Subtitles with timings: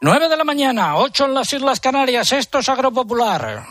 [0.00, 3.66] 9 de la mañana, 8 en las Islas Canarias, esto es Agropopular.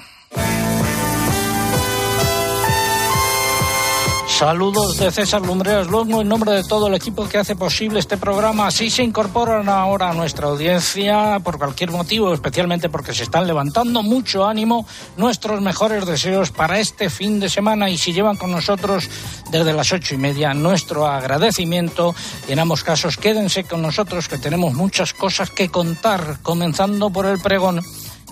[4.37, 8.18] Saludos de César Lumbreras Lomo en nombre de todo el equipo que hace posible este
[8.18, 8.67] programa.
[8.67, 14.03] Así se incorporan ahora a nuestra audiencia por cualquier motivo, especialmente porque se están levantando
[14.03, 14.85] mucho ánimo.
[15.17, 19.09] Nuestros mejores deseos para este fin de semana y si llevan con nosotros
[19.49, 22.13] desde las ocho y media, nuestro agradecimiento.
[22.47, 27.39] En ambos casos, quédense con nosotros que tenemos muchas cosas que contar, comenzando por el
[27.39, 27.81] pregón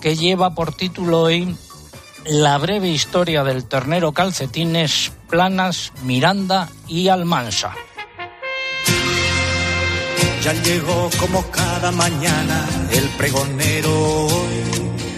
[0.00, 1.56] que lleva por título hoy
[2.28, 7.74] la breve historia del ternero calcetines, Planas, Miranda y Almansa.
[10.42, 14.28] Ya llegó como cada mañana el pregonero.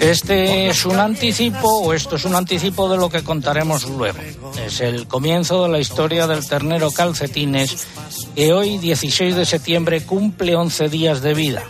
[0.00, 4.18] Este es un anticipo, o esto es un anticipo de lo que contaremos luego.
[4.64, 7.86] Es el comienzo de la historia del ternero calcetines,
[8.34, 11.64] que hoy, 16 de septiembre, cumple 11 días de vida.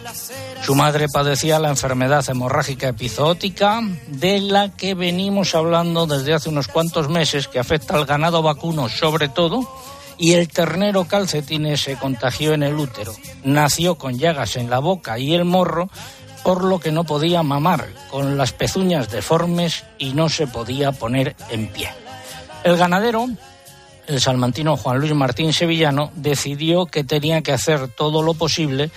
[0.68, 6.68] Su madre padecía la enfermedad hemorrágica epizootica, de la que venimos hablando desde hace unos
[6.68, 9.66] cuantos meses, que afecta al ganado vacuno sobre todo,
[10.18, 13.14] y el ternero calcetines se contagió en el útero.
[13.44, 15.88] Nació con llagas en la boca y el morro,
[16.42, 21.34] por lo que no podía mamar, con las pezuñas deformes y no se podía poner
[21.48, 21.88] en pie.
[22.62, 23.26] El ganadero,
[24.06, 28.90] el salmantino Juan Luis Martín Sevillano, decidió que tenía que hacer todo lo posible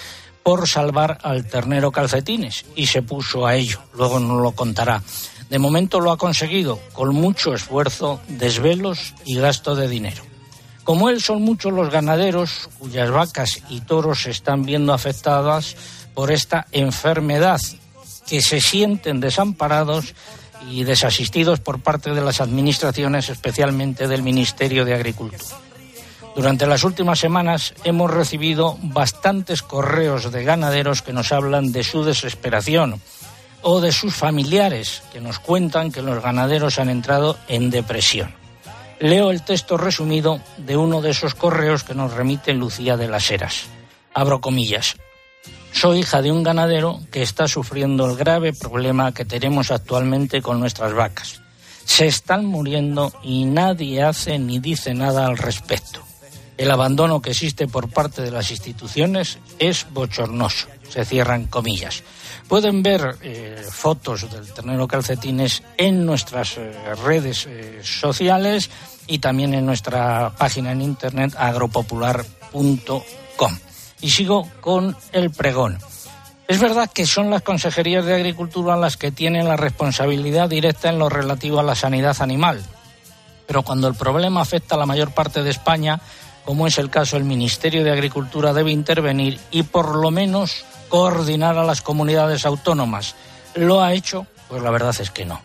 [0.44, 3.80] por salvar al ternero calcetines y se puso a ello.
[3.94, 5.02] Luego nos lo contará.
[5.50, 10.23] De momento lo ha conseguido con mucho esfuerzo, desvelos y gasto de dinero.
[10.84, 15.75] Como él son muchos los ganaderos cuyas vacas y toros se están viendo afectadas
[16.14, 17.59] por esta enfermedad,
[18.28, 20.14] que se sienten desamparados
[20.69, 25.44] y desasistidos por parte de las administraciones, especialmente del Ministerio de Agricultura.
[26.35, 32.03] Durante las últimas semanas hemos recibido bastantes correos de ganaderos que nos hablan de su
[32.03, 33.01] desesperación
[33.61, 38.33] o de sus familiares que nos cuentan que los ganaderos han entrado en depresión.
[38.99, 43.29] Leo el texto resumido de uno de esos correos que nos remite Lucía de las
[43.29, 43.66] Heras.
[44.13, 44.95] Abro comillas.
[45.73, 50.59] Soy hija de un ganadero que está sufriendo el grave problema que tenemos actualmente con
[50.59, 51.41] nuestras vacas.
[51.85, 56.10] Se están muriendo y nadie hace ni dice nada al respecto.
[56.61, 60.67] El abandono que existe por parte de las instituciones es bochornoso.
[60.88, 62.03] Se cierran comillas.
[62.47, 66.71] Pueden ver eh, fotos del ternero calcetines en nuestras eh,
[67.03, 68.69] redes eh, sociales
[69.07, 73.57] y también en nuestra página en internet agropopular.com.
[74.01, 75.79] Y sigo con el pregón.
[76.47, 81.00] Es verdad que son las consejerías de Agricultura las que tienen la responsabilidad directa en
[81.00, 82.63] lo relativo a la sanidad animal.
[83.47, 86.00] Pero cuando el problema afecta a la mayor parte de España,
[86.46, 91.57] como es el caso el Ministerio de Agricultura, debe intervenir y por lo menos coordinar
[91.57, 93.16] a las comunidades autónomas.
[93.56, 94.28] ¿Lo ha hecho?
[94.50, 95.41] Pues la verdad es que no.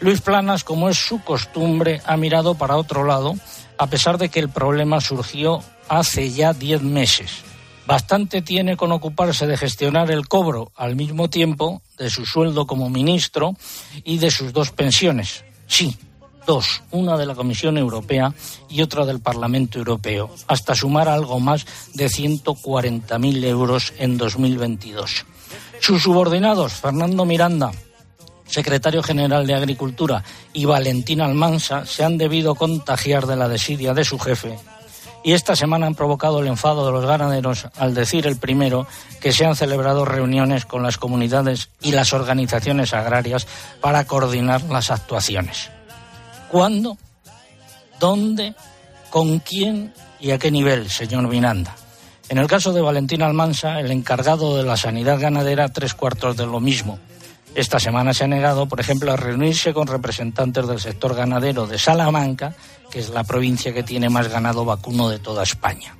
[0.00, 3.34] Luis Planas, como es su costumbre, ha mirado para otro lado,
[3.78, 7.42] a pesar de que el problema surgió hace ya diez meses.
[7.86, 12.88] Bastante tiene con ocuparse de gestionar el cobro al mismo tiempo de su sueldo como
[12.88, 13.56] ministro
[14.04, 15.44] y de sus dos pensiones.
[15.66, 15.96] Sí,
[16.46, 18.32] dos, una de la Comisión Europea
[18.68, 25.26] y otra del Parlamento Europeo, hasta sumar algo más de 140.000 euros en 2022.
[25.80, 27.72] Sus subordinados, Fernando Miranda,
[28.46, 30.22] secretario general de Agricultura,
[30.52, 34.58] y Valentín Almansa, se han debido contagiar de la desidia de su jefe
[35.24, 38.86] y esta semana han provocado el enfado de los ganaderos al decir el primero
[39.20, 43.46] que se han celebrado reuniones con las comunidades y las organizaciones agrarias
[43.80, 45.73] para coordinar las actuaciones
[46.50, 46.96] cuándo,
[48.00, 48.54] dónde,
[49.10, 51.76] con quién y a qué nivel, señor Vinanda.
[52.28, 56.46] En el caso de Valentín Almansa, el encargado de la sanidad ganadera, tres cuartos de
[56.46, 56.98] lo mismo.
[57.54, 61.78] Esta semana se ha negado, por ejemplo, a reunirse con representantes del sector ganadero de
[61.78, 62.56] Salamanca,
[62.90, 65.94] que es la provincia que tiene más ganado vacuno de toda España.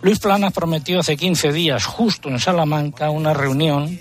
[0.00, 3.98] Luis Planas prometió hace 15 días, justo en Salamanca, una reunión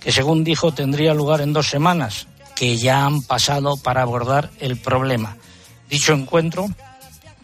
[0.00, 2.28] que, según dijo, tendría lugar en dos semanas,
[2.58, 5.36] que ya han pasado para abordar el problema.
[5.88, 6.68] Dicho encuentro,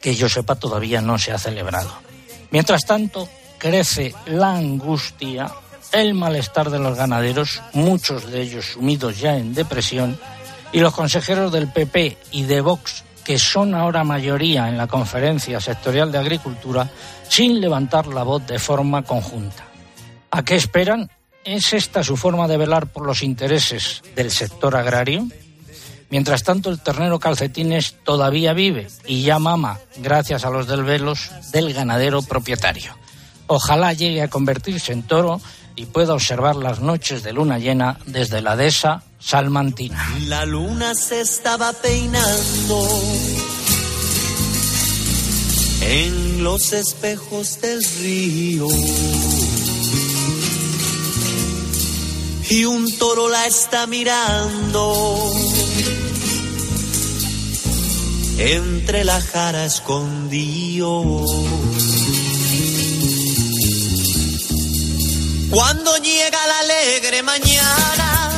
[0.01, 1.91] que yo sepa, todavía no se ha celebrado.
[2.51, 3.29] Mientras tanto,
[3.59, 5.53] crece la angustia,
[5.93, 10.19] el malestar de los ganaderos, muchos de ellos sumidos ya en depresión,
[10.73, 15.61] y los consejeros del PP y de Vox, que son ahora mayoría en la conferencia
[15.61, 16.91] sectorial de agricultura,
[17.29, 19.63] sin levantar la voz de forma conjunta.
[20.33, 21.09] ¿A qué esperan?
[21.45, 25.29] ¿Es esta su forma de velar por los intereses del sector agrario?
[26.09, 31.75] Mientras tanto, el ternero calcetines todavía vive y ya mama, gracias a los desvelos del
[31.75, 32.97] ganadero propietario.
[33.47, 35.41] Ojalá llegue a convertirse en toro
[35.77, 40.03] y pueda observar las noches de luna llena desde la dehesa salmantina.
[40.27, 42.89] La luna se estaba peinando
[45.83, 48.69] en los espejos del río.
[52.51, 55.33] Y un toro la está mirando
[58.39, 61.25] entre la jara escondido.
[65.51, 68.31] Cuando llega la alegre mañana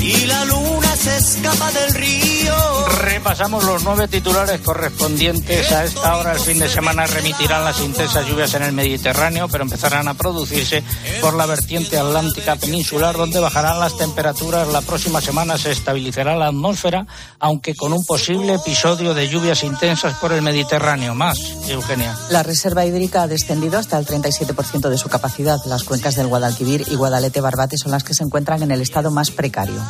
[0.00, 2.54] y la luna se escapa del río.
[3.00, 6.32] Repasamos los nueve titulares correspondientes a esta hora.
[6.32, 10.84] El fin de semana remitirán las intensas lluvias en el Mediterráneo, pero empezarán a producirse
[11.20, 14.68] por la vertiente atlántica peninsular, donde bajarán las temperaturas.
[14.68, 17.06] La próxima semana se estabilizará la atmósfera,
[17.40, 21.14] aunque con un posible episodio de lluvias intensas por el Mediterráneo.
[21.14, 21.38] Más,
[21.68, 22.16] Eugenia.
[22.30, 25.58] La reserva hídrica ha descendido hasta el 37% de su capacidad.
[25.66, 29.30] Las cuencas del Guadalquivir y Guadalete-Barbate son las que se encuentran en el estado más
[29.30, 29.82] precario.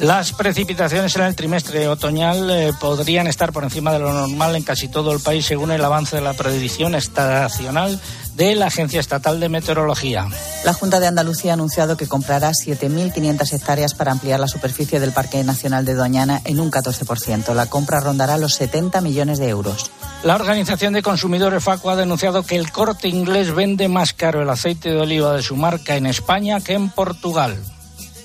[0.00, 4.64] Las precipitaciones en el trimestre otoñal eh, podrían estar por encima de lo normal en
[4.64, 8.00] casi todo el país según el avance de la predicción estacional
[8.34, 10.26] de la Agencia Estatal de Meteorología.
[10.64, 15.12] La Junta de Andalucía ha anunciado que comprará 7.500 hectáreas para ampliar la superficie del
[15.12, 17.54] Parque Nacional de Doñana en un 14%.
[17.54, 19.90] La compra rondará los 70 millones de euros.
[20.24, 24.50] La Organización de Consumidores FACO ha denunciado que el corte inglés vende más caro el
[24.50, 27.56] aceite de oliva de su marca en España que en Portugal.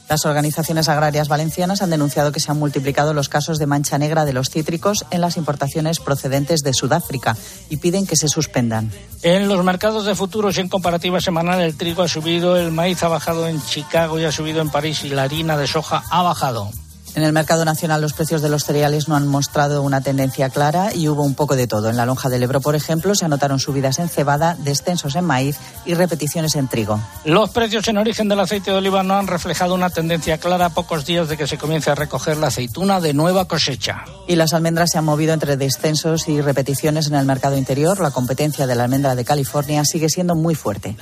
[0.09, 4.25] Las organizaciones agrarias valencianas han denunciado que se han multiplicado los casos de mancha negra
[4.25, 7.37] de los cítricos en las importaciones procedentes de Sudáfrica
[7.69, 8.91] y piden que se suspendan.
[9.21, 13.03] En los mercados de futuros y en comparativa semanal el trigo ha subido, el maíz
[13.03, 16.23] ha bajado en Chicago y ha subido en París y la harina de soja ha
[16.23, 16.71] bajado.
[17.19, 20.95] En el mercado nacional los precios de los cereales no han mostrado una tendencia clara
[20.95, 21.89] y hubo un poco de todo.
[21.89, 25.57] En la lonja del Ebro, por ejemplo, se anotaron subidas en cebada, descensos en maíz
[25.85, 26.97] y repeticiones en trigo.
[27.25, 30.69] Los precios en origen del aceite de oliva no han reflejado una tendencia clara a
[30.69, 34.05] pocos días de que se comience a recoger la aceituna de nueva cosecha.
[34.25, 37.99] Y las almendras se han movido entre descensos y repeticiones en el mercado interior.
[37.99, 40.95] La competencia de la almendra de California sigue siendo muy fuerte.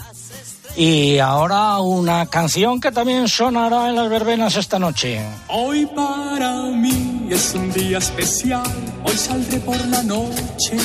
[0.77, 5.19] Y ahora una canción que también sonará en las verbenas esta noche.
[5.47, 8.61] Hoy para mí es un día especial,
[9.03, 10.77] hoy saldré por la noche.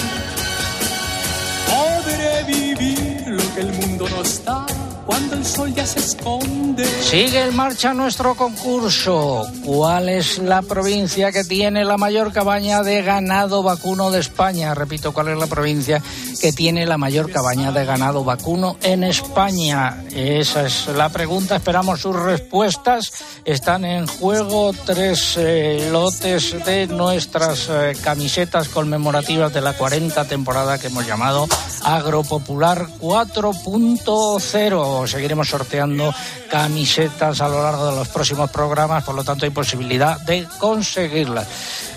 [1.69, 4.65] Podré vivir lo que el mundo nos da
[5.05, 6.87] cuando el sol ya se esconde.
[7.03, 9.47] Sigue en marcha nuestro concurso.
[9.62, 14.75] ¿Cuál es la provincia que tiene la mayor cabaña de ganado vacuno de España?
[14.75, 16.03] Repito, ¿cuál es la provincia
[16.43, 20.03] que tiene la mayor cabaña de ganado vacuno en España?
[20.12, 21.55] Esa es la pregunta.
[21.55, 23.12] Esperamos sus respuestas.
[23.44, 30.79] Están en juego tres eh, lotes de nuestras eh, camisetas conmemorativas de la 40 temporada
[30.79, 31.47] que hemos llamado
[31.85, 36.15] Agropopular 4.0 seguiremos sorteando
[36.50, 41.47] camisetas a lo largo de los próximos programas, por lo tanto hay posibilidad de conseguirlas.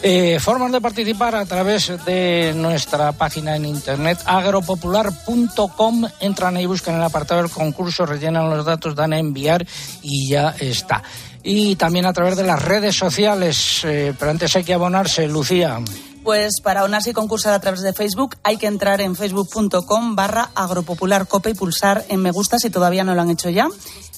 [0.01, 6.05] Eh, formas de participar a través de nuestra página en internet agropopular.com.
[6.19, 9.65] Entran y buscan el apartado del concurso, rellenan los datos, dan a enviar
[10.01, 11.03] y ya está.
[11.43, 15.79] Y también a través de las redes sociales, eh, pero antes hay que abonarse, Lucía.
[16.23, 20.49] Pues para unirse y concursar a través de Facebook hay que entrar en facebook.com barra
[20.55, 23.67] agropopularcope y pulsar en me gusta si todavía no lo han hecho ya.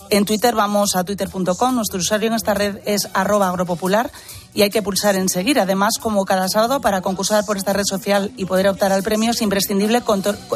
[0.09, 4.09] En Twitter vamos a twitter.com, nuestro usuario en esta red es arroba agropopular
[4.57, 5.59] y hay que pulsar en seguir.
[5.59, 9.29] Además, como cada sábado, para concursar por esta red social y poder optar al premio
[9.29, 10.01] es imprescindible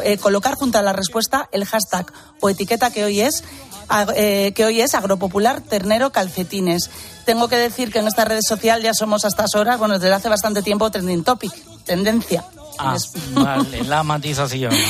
[0.02, 3.44] eh, colocar junto a la respuesta el hashtag o etiqueta que hoy es
[4.16, 6.90] eh, que hoy es Agropopular Ternero Calcetines.
[7.24, 10.14] Tengo que decir que en esta red social ya somos a estas horas, bueno, desde
[10.14, 11.52] hace bastante tiempo trending topic,
[11.84, 12.44] tendencia.
[12.78, 12.96] Ah,
[13.34, 14.72] vale, la matización.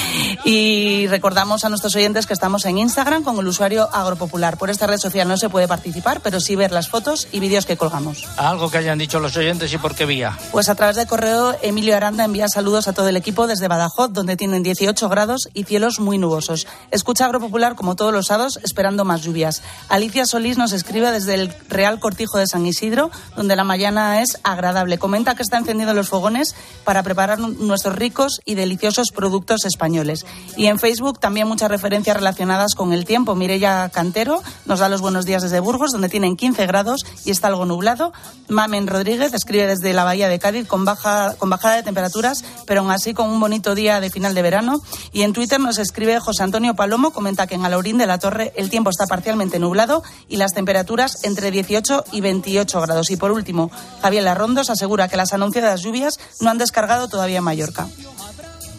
[0.45, 4.57] Y recordamos a nuestros oyentes que estamos en Instagram con el usuario Agropopular.
[4.57, 7.65] Por esta red social no se puede participar, pero sí ver las fotos y vídeos
[7.65, 8.25] que colgamos.
[8.37, 10.37] Algo que hayan dicho los oyentes y por qué vía.
[10.51, 14.12] Pues a través del correo, Emilio Aranda envía saludos a todo el equipo desde Badajoz,
[14.12, 16.67] donde tienen 18 grados y cielos muy nubosos.
[16.91, 19.62] Escucha Agropopular como todos los sábados, esperando más lluvias.
[19.89, 24.38] Alicia Solís nos escribe desde el Real Cortijo de San Isidro, donde la mañana es
[24.45, 24.97] agradable.
[24.97, 30.25] Comenta que está encendido los fogones para preparar nuestros ricos y deliciosos productos españoles.
[30.57, 33.35] Y en Facebook también muchas referencias relacionadas con el tiempo.
[33.35, 37.49] Mirella Cantero nos da los buenos días desde Burgos, donde tienen 15 grados y está
[37.49, 38.12] algo nublado.
[38.47, 42.83] Mamen Rodríguez escribe desde la Bahía de Cádiz con, baja, con bajada de temperaturas, pero
[42.83, 44.81] aún así con un bonito día de final de verano.
[45.12, 48.52] Y en Twitter nos escribe José Antonio Palomo, comenta que en Alaurín de la Torre
[48.55, 53.11] el tiempo está parcialmente nublado y las temperaturas entre 18 y 28 grados.
[53.11, 57.45] Y por último, Javier Larrondos asegura que las anunciadas lluvias no han descargado todavía en
[57.45, 57.88] Mallorca.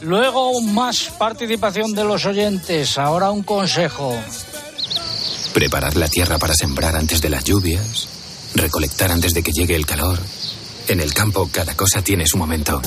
[0.01, 2.97] Luego más participación de los oyentes.
[2.97, 4.13] Ahora un consejo.
[5.53, 8.07] Preparar la tierra para sembrar antes de las lluvias.
[8.55, 10.19] Recolectar antes de que llegue el calor.
[10.87, 12.81] En el campo cada cosa tiene su momento.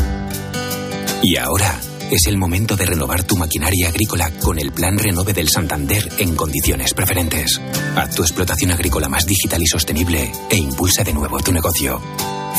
[1.22, 5.48] Y ahora es el momento de renovar tu maquinaria agrícola con el Plan Renove del
[5.48, 7.60] Santander en condiciones preferentes.
[7.96, 12.00] Haz tu explotación agrícola más digital y sostenible e impulsa de nuevo tu negocio.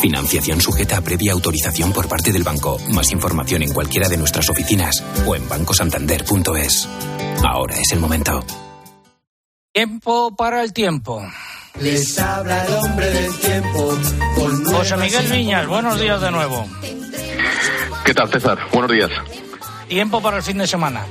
[0.01, 2.77] Financiación sujeta a previa autorización por parte del banco.
[2.89, 6.88] Más información en cualquiera de nuestras oficinas o en bancosantander.es.
[7.44, 8.44] Ahora es el momento.
[9.74, 11.24] Tiempo para el tiempo.
[11.80, 13.98] Les habla el hombre del tiempo.
[14.66, 16.68] José Miguel Viñas, buenos días de nuevo.
[18.08, 18.58] ¿Qué tal, César?
[18.72, 19.12] Buenos días.
[19.90, 21.04] Tiempo para el fin de semana.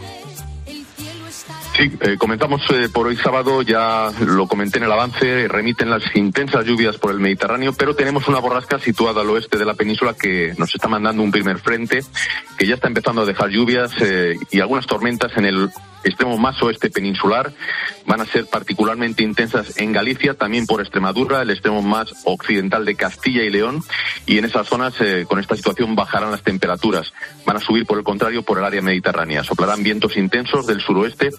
[1.76, 6.02] Sí, eh, comentamos eh, por hoy sábado, ya lo comenté en el avance, remiten las
[6.16, 10.14] intensas lluvias por el Mediterráneo, pero tenemos una borrasca situada al oeste de la península
[10.14, 12.00] que nos está mandando un primer frente,
[12.56, 15.68] que ya está empezando a dejar lluvias eh, y algunas tormentas en el
[16.06, 17.52] extremo más oeste peninsular.
[18.06, 22.94] Van a ser particularmente intensas en Galicia, también por Extremadura, el extremo más occidental de
[22.94, 23.82] Castilla y León.
[24.24, 27.12] Y en esas zonas, eh, con esta situación, bajarán las temperaturas.
[27.44, 29.44] Van a subir, por el contrario, por el área mediterránea.
[29.44, 31.30] Soplarán vientos intensos del suroeste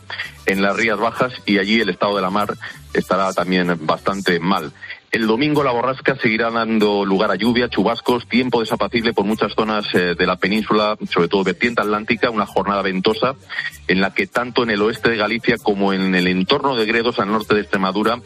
[0.46, 2.54] en las Rías Bajas y allí el estado de la mar
[2.94, 4.74] estará también bastante mal.
[5.12, 9.86] El domingo la borrasca seguirá dando lugar a lluvia, chubascos, tiempo desapacible por muchas zonas
[9.94, 13.36] eh, de la península, sobre todo vertiente atlántica, una jornada ventosa
[13.88, 17.20] en la que tanto en el oeste de Galicia como en el entorno de Gredos
[17.20, 18.20] al norte de Extremadura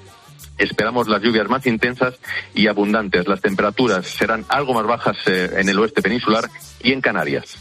[0.57, 2.15] esperamos las lluvias más intensas
[2.53, 3.27] y abundantes.
[3.27, 6.50] Las temperaturas serán algo más bajas eh, en el oeste peninsular
[6.81, 7.57] y en Canarias.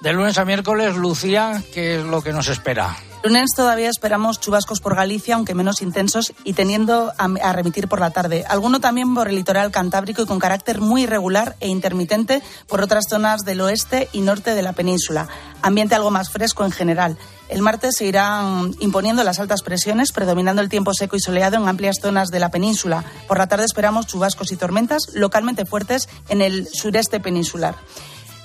[0.00, 2.96] De lunes a miércoles, Lucía, ¿qué es lo que nos espera?
[3.24, 8.10] Lunes todavía esperamos chubascos por Galicia, aunque menos intensos, y teniendo a, remitir por la
[8.10, 8.44] tarde.
[8.48, 13.06] Alguno también por el litoral cantábrico y con carácter muy irregular e intermitente por otras
[13.10, 15.26] zonas del oeste y norte de la península.
[15.62, 17.18] Ambiente algo más fresco en general.
[17.48, 21.66] El martes se irán imponiendo las altas presiones, predominando el tiempo seco y soleado en
[21.66, 23.04] amplias zonas de la península.
[23.26, 27.74] Por la tarde esperamos chubascos y tormentas localmente fuertes en el sureste peninsular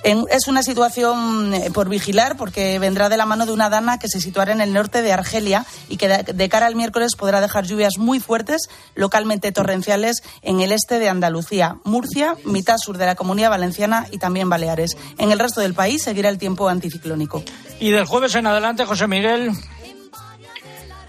[0.04, 4.08] es una situación eh, por vigilar porque vendrá de la mano de una dana que
[4.08, 7.64] se situará en el norte de Argelia y que de cara al miércoles podrá dejar
[7.64, 13.14] lluvias muy fuertes, localmente torrenciales, en el este de Andalucía, Murcia, mitad sur de la
[13.14, 14.96] Comunidad Valenciana y también Baleares.
[15.18, 17.42] En el resto del país seguirá el tiempo anticiclónico.
[17.80, 19.50] Y del jueves en adelante, José Miguel.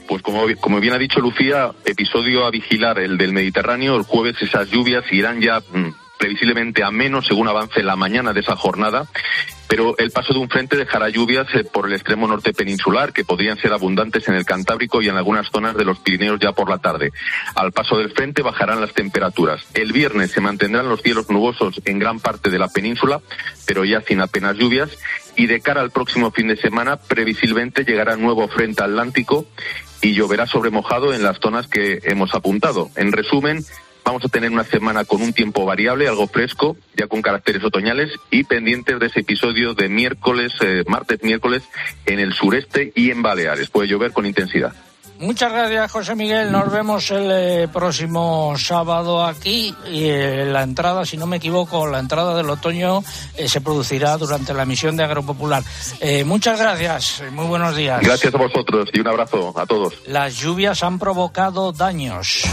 [0.07, 3.95] Pues como, como bien ha dicho Lucía, episodio a vigilar el del Mediterráneo.
[3.95, 8.39] El jueves esas lluvias irán ya mm, previsiblemente a menos según avance la mañana de
[8.41, 9.07] esa jornada,
[9.67, 13.25] pero el paso de un frente dejará lluvias eh, por el extremo norte peninsular, que
[13.25, 16.69] podrían ser abundantes en el Cantábrico y en algunas zonas de los Pirineos ya por
[16.69, 17.11] la tarde.
[17.55, 19.65] Al paso del frente bajarán las temperaturas.
[19.73, 23.21] El viernes se mantendrán los cielos nubosos en gran parte de la península,
[23.65, 24.91] pero ya sin apenas lluvias.
[25.35, 29.45] Y de cara al próximo fin de semana, previsiblemente llegará nuevo frente atlántico
[30.01, 32.89] y lloverá sobre mojado en las zonas que hemos apuntado.
[32.95, 33.65] En resumen,
[34.05, 38.11] Vamos a tener una semana con un tiempo variable, algo fresco, ya con caracteres otoñales
[38.29, 41.63] y pendientes de ese episodio de miércoles, eh, martes, miércoles
[42.05, 43.71] en el sureste y en Baleares.
[43.71, 44.73] Puede llover con intensidad.
[45.17, 46.51] Muchas gracias, José Miguel.
[46.51, 49.73] Nos vemos el eh, próximo sábado aquí.
[49.89, 53.03] Y eh, la entrada, si no me equivoco, la entrada del otoño
[53.47, 55.63] se producirá durante la misión de Agropopular.
[56.25, 57.23] muchas gracias.
[57.31, 58.01] Muy buenos días.
[58.03, 59.95] Gracias a vosotros y un abrazo a todos.
[60.05, 62.43] Las lluvias han provocado daños.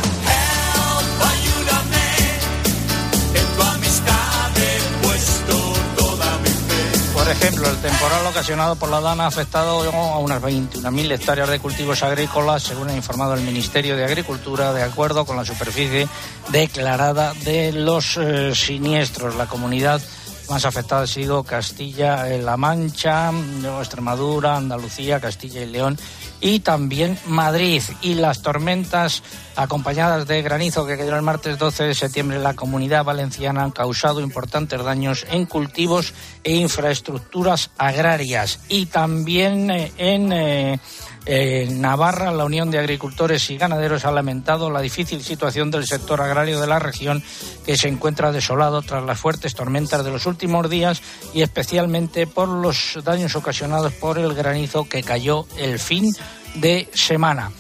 [7.33, 12.03] Ejemplo, el temporal ocasionado por la DANA ha afectado a unas 21.000 hectáreas de cultivos
[12.03, 16.09] agrícolas, según ha informado el Ministerio de Agricultura, de acuerdo con la superficie
[16.51, 19.37] declarada de los eh, siniestros.
[19.37, 20.01] La comunidad
[20.49, 23.31] más afectada ha sido Castilla-La Mancha,
[23.79, 25.99] Extremadura, Andalucía, Castilla y León
[26.41, 27.83] y también Madrid.
[28.03, 29.23] Y las tormentas
[29.57, 33.71] acompañadas de granizo que cayó el martes 12 de septiembre en la comunidad valenciana han
[33.71, 40.81] causado importantes daños en cultivos e infraestructuras agrarias y también eh, en eh,
[41.25, 46.21] en Navarra, la Unión de Agricultores y Ganaderos ha lamentado la difícil situación del sector
[46.21, 47.23] agrario de la región
[47.65, 51.01] que se encuentra desolado tras las fuertes tormentas de los últimos días
[51.33, 56.13] y especialmente por los daños ocasionados por el granizo que cayó el fin
[56.55, 57.53] de semana.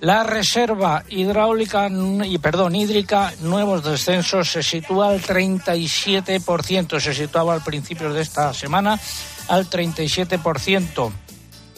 [0.00, 1.90] La reserva hidráulica
[2.24, 8.54] y perdón, hídrica, nuevos descensos se sitúa al 37%, se situaba al principio de esta
[8.54, 8.98] semana
[9.48, 11.12] al 37%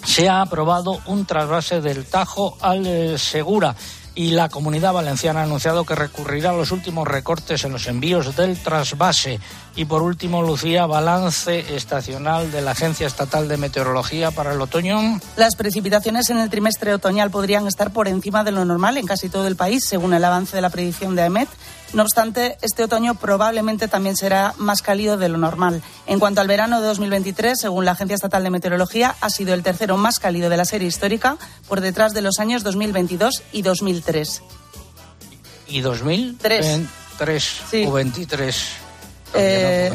[0.05, 3.75] se ha aprobado un trasvase del Tajo al eh, Segura.
[4.15, 8.37] y la Comunidad Valenciana ha anunciado que recurrirá a los últimos recortes en los envíos
[8.37, 9.41] del trasvase.
[9.75, 15.19] Y por último, Lucía, balance estacional de la Agencia Estatal de Meteorología para el otoño.
[15.37, 19.31] Las precipitaciones en el trimestre otoñal podrían estar por encima de lo normal en casi
[19.31, 21.49] todo el país, según el avance de la predicción de AEMET.
[21.95, 25.83] No obstante, este otoño probablemente también será más cálido de lo normal.
[26.07, 29.63] En cuanto al verano de 2023, según la Agencia Estatal de Meteorología, ha sido el
[29.63, 34.43] tercero más cálido de la serie histórica, por detrás de los años 2022 y 2003.
[35.69, 36.81] ¿Y 2003?
[37.19, 38.82] 3 o 23.
[39.35, 39.93] Eh,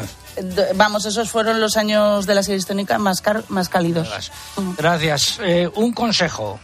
[0.74, 4.08] vamos, esos fueron los años de la serie histórica más, más cálidos.
[4.76, 5.40] Gracias.
[5.42, 6.58] Eh, un consejo.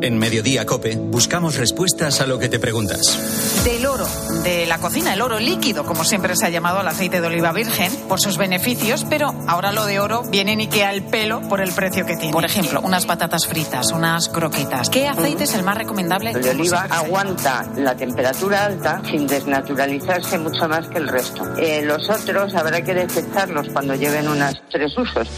[0.00, 3.62] En Mediodía Cope buscamos respuestas a lo que te preguntas.
[3.64, 4.06] Del oro,
[4.42, 7.52] de la cocina, el oro líquido, como siempre se ha llamado al aceite de oliva
[7.52, 11.60] virgen, por sus beneficios, pero ahora lo de oro viene ni que al pelo por
[11.60, 12.32] el precio que tiene.
[12.32, 14.88] Por ejemplo, unas patatas fritas, unas croquetas.
[14.88, 16.30] ¿Qué aceite es el más recomendable?
[16.30, 21.56] El de oliva aguanta la temperatura alta sin desnaturalizarse mucho más que el resto.
[21.56, 25.28] Eh, los otros habrá que detectarlos cuando lleven unas tres usos.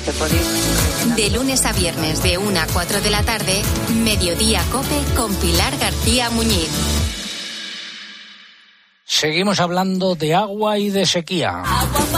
[1.17, 3.63] De lunes a viernes, de 1 a 4 de la tarde,
[4.05, 6.71] Mediodía Cope con Pilar García Muñiz.
[9.05, 11.63] Seguimos hablando de agua y de sequía.
[11.65, 12.18] Agua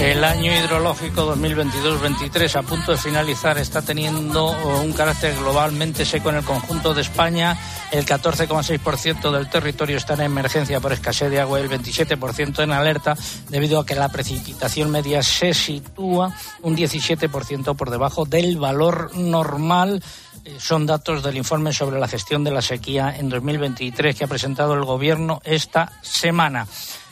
[0.00, 6.36] el año hidrológico 2022-23 a punto de finalizar está teniendo un carácter globalmente seco en
[6.36, 7.58] el conjunto de España.
[7.92, 12.72] El 14,6% del territorio está en emergencia por escasez de agua y el 27% en
[12.72, 13.14] alerta
[13.50, 20.02] debido a que la precipitación media se sitúa un 17% por debajo del valor normal
[20.44, 24.28] eh, son datos del informe sobre la gestión de la sequía en 2023 que ha
[24.28, 26.66] presentado el Gobierno esta semana.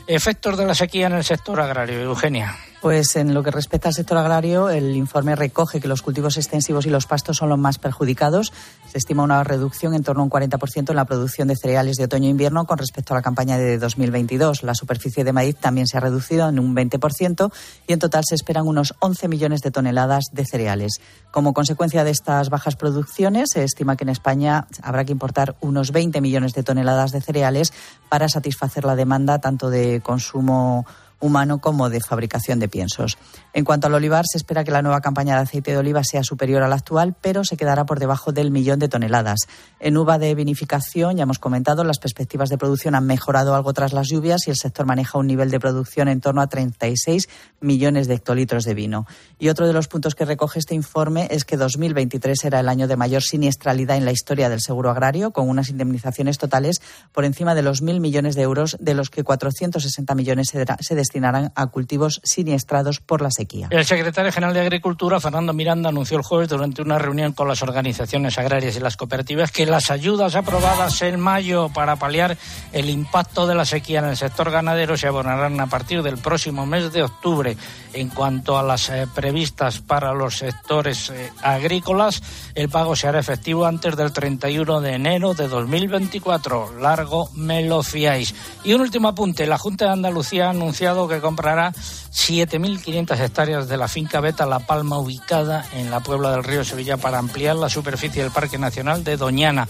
[0.06, 2.56] Efectos de la sequía en el sector agrario, Eugenia.
[2.80, 6.86] Pues en lo que respecta al sector agrario, el informe recoge que los cultivos extensivos
[6.86, 8.52] y los pastos son los más perjudicados.
[8.88, 12.04] Se estima una reducción en torno a un 40% en la producción de cereales de
[12.04, 14.62] otoño e invierno con respecto a la campaña de 2022.
[14.62, 17.52] La superficie de maíz también se ha reducido en un 20%
[17.88, 21.00] y en total se esperan unos 11 millones de toneladas de cereales.
[21.32, 25.90] Como consecuencia de estas bajas producciones, se estima que en España habrá que importar unos
[25.90, 27.72] 20 millones de toneladas de cereales
[28.08, 30.86] para satisfacer la demanda tanto de consumo
[31.20, 33.18] humano como de fabricación de piensos.
[33.52, 36.22] En cuanto al olivar, se espera que la nueva campaña de aceite de oliva sea
[36.22, 39.40] superior a la actual, pero se quedará por debajo del millón de toneladas.
[39.80, 43.92] En uva de vinificación, ya hemos comentado, las perspectivas de producción han mejorado algo tras
[43.92, 47.28] las lluvias y el sector maneja un nivel de producción en torno a 36
[47.60, 49.06] millones de hectolitros de vino.
[49.38, 52.88] Y otro de los puntos que recoge este informe es que 2023 era el año
[52.88, 56.80] de mayor siniestralidad en la historia del seguro agrario, con unas indemnizaciones totales
[57.12, 60.94] por encima de los mil millones de euros, de los que 460 millones se, se
[61.08, 63.68] destinarán a cultivos siniestrados por la sequía.
[63.70, 67.62] El secretario general de Agricultura, Fernando Miranda, anunció el jueves durante una reunión con las
[67.62, 72.36] organizaciones agrarias y las cooperativas que las ayudas aprobadas en mayo para paliar
[72.72, 76.66] el impacto de la sequía en el sector ganadero se abonarán a partir del próximo
[76.66, 77.56] mes de octubre.
[77.94, 82.22] En cuanto a las eh, previstas para los sectores eh, agrícolas,
[82.54, 86.80] el pago se hará efectivo antes del 31 de enero de 2024.
[86.80, 88.34] Largo me lo fiáis.
[88.62, 89.46] Y un último apunte.
[89.46, 94.60] La Junta de Andalucía ha anunciado que comprará 7.500 hectáreas de la finca Beta La
[94.60, 99.04] Palma, ubicada en la Puebla del Río Sevilla, para ampliar la superficie del Parque Nacional
[99.04, 99.68] de Doñana.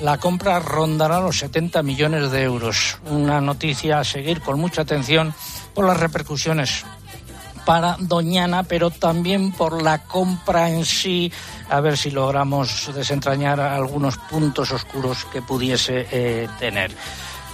[0.00, 2.98] La compra rondará los 70 millones de euros.
[3.10, 5.34] Una noticia a seguir con mucha atención
[5.74, 6.84] por las repercusiones
[7.68, 11.30] para Doñana, pero también por la compra en sí,
[11.68, 16.92] a ver si logramos desentrañar algunos puntos oscuros que pudiese eh, tener.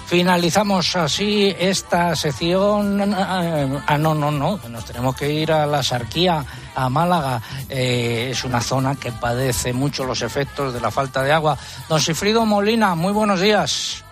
[0.06, 3.14] Finalizamos así esta sección.
[3.14, 7.40] Ah, no, no, no, nos tenemos que ir a la Sarquía, a Málaga.
[7.70, 11.56] Eh, es una zona que padece mucho los efectos de la falta de agua.
[11.88, 14.04] Don Sifrido Molina, muy buenos días.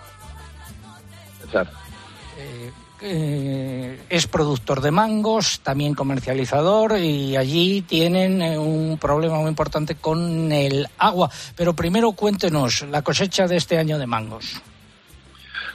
[2.37, 9.93] Eh, eh, es productor de mangos, también comercializador y allí tienen un problema muy importante
[9.95, 11.29] con el agua.
[11.55, 14.61] Pero primero cuéntenos la cosecha de este año de mangos.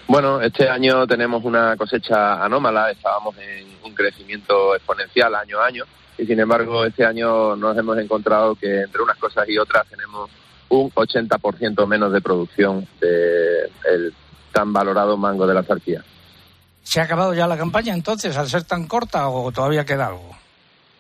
[0.09, 5.85] Bueno, este año tenemos una cosecha anómala, estábamos en un crecimiento exponencial año a año
[6.17, 10.31] y sin embargo este año nos hemos encontrado que entre unas cosas y otras tenemos
[10.71, 14.15] un 80% menos de producción del
[14.51, 16.03] tan valorado mango de la zarquía.
[16.83, 20.38] ¿Se ha acabado ya la campaña entonces al ser tan corta o todavía queda algo?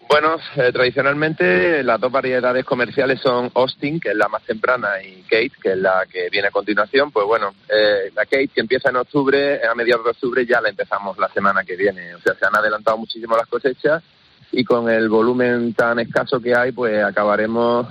[0.08, 5.22] Bueno, eh, tradicionalmente las dos variedades comerciales son Austin, que es la más temprana, y
[5.22, 7.10] Kate, que es la que viene a continuación.
[7.12, 10.70] Pues bueno, eh, la Kate que empieza en octubre, a mediados de octubre ya la
[10.70, 12.14] empezamos la semana que viene.
[12.14, 14.02] O sea, se han adelantado muchísimo las cosechas
[14.50, 17.86] y con el volumen tan escaso que hay, pues acabaremos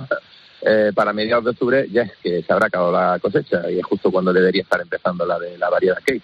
[0.61, 3.85] eh, para mediados de octubre ya es que se habrá acabado la cosecha y es
[3.85, 6.23] justo cuando debería estar empezando la de la variedad cake.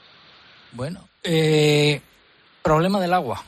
[0.71, 2.01] Bueno, eh,
[2.63, 3.43] problema del agua.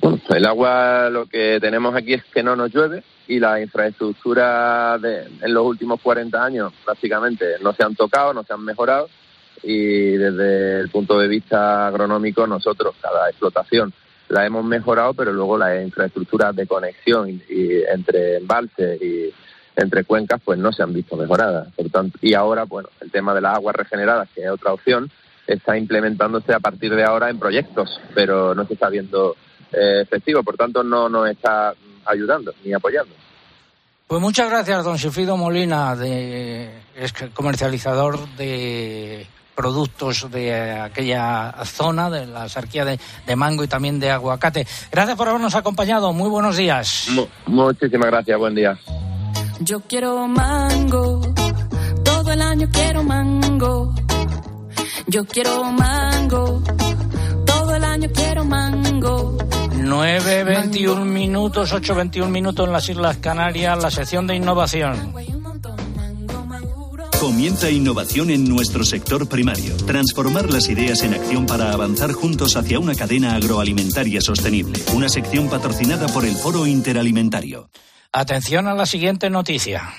[0.00, 4.98] Bueno, el agua lo que tenemos aquí es que no nos llueve y la infraestructura
[4.98, 9.08] de, en los últimos 40 años prácticamente no se han tocado, no se han mejorado
[9.62, 13.92] y desde el punto de vista agronómico nosotros cada explotación
[14.28, 19.32] la hemos mejorado, pero luego las infraestructuras de conexión y, entre embalses y
[19.76, 21.72] entre cuencas pues no se han visto mejoradas.
[21.74, 25.10] Por tanto, y ahora, bueno, el tema de las aguas regeneradas, que es otra opción,
[25.46, 29.36] está implementándose a partir de ahora en proyectos, pero no se está viendo
[29.72, 31.74] eh, efectivo, por tanto no nos está
[32.04, 33.14] ayudando ni apoyando.
[34.06, 39.26] Pues muchas gracias, don Sifrido Molina, de, es comercializador de
[39.56, 44.64] productos de aquella zona, de la sarquía de, mango y también de aguacate.
[44.92, 46.12] Gracias por habernos acompañado.
[46.12, 47.08] Muy buenos días.
[47.46, 48.38] muchísimas gracias.
[48.38, 48.78] Buen día.
[49.60, 51.22] Yo quiero mango.
[52.04, 53.94] Todo el año quiero mango.
[55.08, 56.62] Yo quiero mango.
[57.44, 59.36] Todo el año quiero mango.
[59.86, 65.14] 9.21 minutos, 8.21 minutos en las Islas Canarias, la sección de innovación.
[67.20, 69.76] Comienza innovación en nuestro sector primario.
[69.86, 74.80] Transformar las ideas en acción para avanzar juntos hacia una cadena agroalimentaria sostenible.
[74.92, 77.70] Una sección patrocinada por el Foro Interalimentario.
[78.12, 79.92] Atención a la siguiente noticia.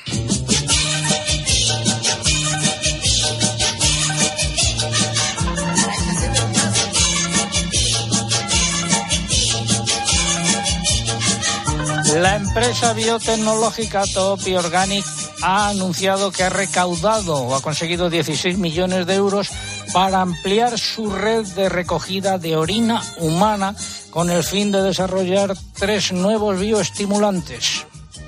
[12.21, 15.05] La empresa biotecnológica Topi Organic
[15.43, 19.51] ha anunciado que ha recaudado o ha conseguido 16 millones de euros
[19.93, 23.75] para ampliar su red de recogida de orina humana
[24.09, 27.76] con el fin de desarrollar tres nuevos bioestimulantes.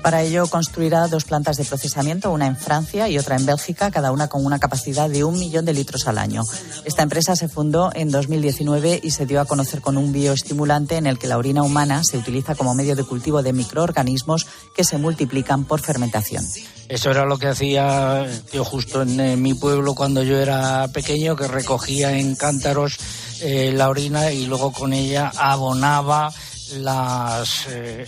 [0.02, 4.12] Para ello construirá dos plantas de procesamiento, una en Francia y otra en Bélgica, cada
[4.12, 6.42] una con una capacidad de un millón de litros al año.
[6.86, 11.06] Esta empresa se fundó en 2019 y se dio a conocer con un bioestimulante en
[11.06, 14.96] el que la orina humana se utiliza como medio de cultivo de microorganismos que se
[14.96, 16.44] multiplican por fermentación.
[16.88, 21.46] Eso era lo que hacía yo justo en, mi pueblo cuando yo era pequeño, que
[21.46, 22.98] recogía en cántaros
[23.42, 26.32] eh, la orina y luego con ella abonaba
[26.72, 28.06] las, eh,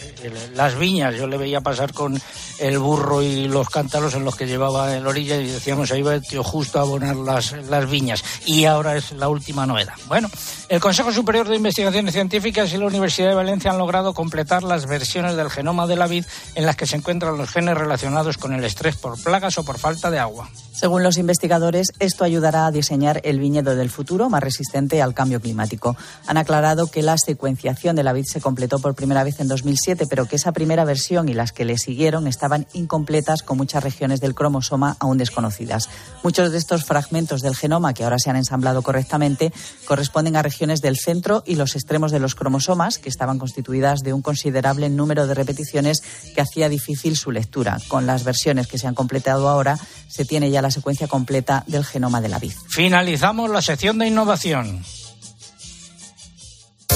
[0.54, 1.14] las viñas.
[1.14, 2.20] Yo le veía pasar con
[2.58, 6.02] el burro y los cántaros en los que llevaba en la orilla y decíamos, ahí
[6.02, 8.22] va el tío justo a abonar las, las viñas.
[8.46, 9.94] Y ahora es la última novedad.
[10.06, 10.30] Bueno,
[10.68, 14.86] el Consejo Superior de Investigaciones Científicas y la Universidad de Valencia han logrado completar las
[14.86, 18.52] versiones del genoma de la vid en las que se encuentran los genes relacionados con
[18.52, 20.48] el estrés por plagas o por falta de agua.
[20.72, 25.40] Según los investigadores, esto ayudará a diseñar el viñedo del futuro más resistente al cambio
[25.40, 25.96] climático.
[26.26, 30.06] Han aclarado que la secuenciación de la vid se completó por primera vez en 2007,
[30.10, 34.20] pero que esa primera versión y las que le siguieron estaban incompletas con muchas regiones
[34.20, 35.88] del cromosoma aún desconocidas.
[36.22, 39.54] Muchos de estos fragmentos del genoma que ahora se han ensamblado correctamente
[39.86, 44.12] corresponden a regiones del centro y los extremos de los cromosomas que estaban constituidas de
[44.12, 46.02] un considerable número de repeticiones
[46.34, 47.78] que hacía difícil su lectura.
[47.88, 51.86] Con las versiones que se han completado ahora se tiene ya la secuencia completa del
[51.86, 52.52] genoma de la vid.
[52.68, 54.84] Finalizamos la sección de innovación.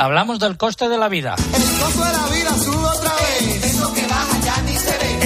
[0.00, 1.36] Hablamos del coste de la vida.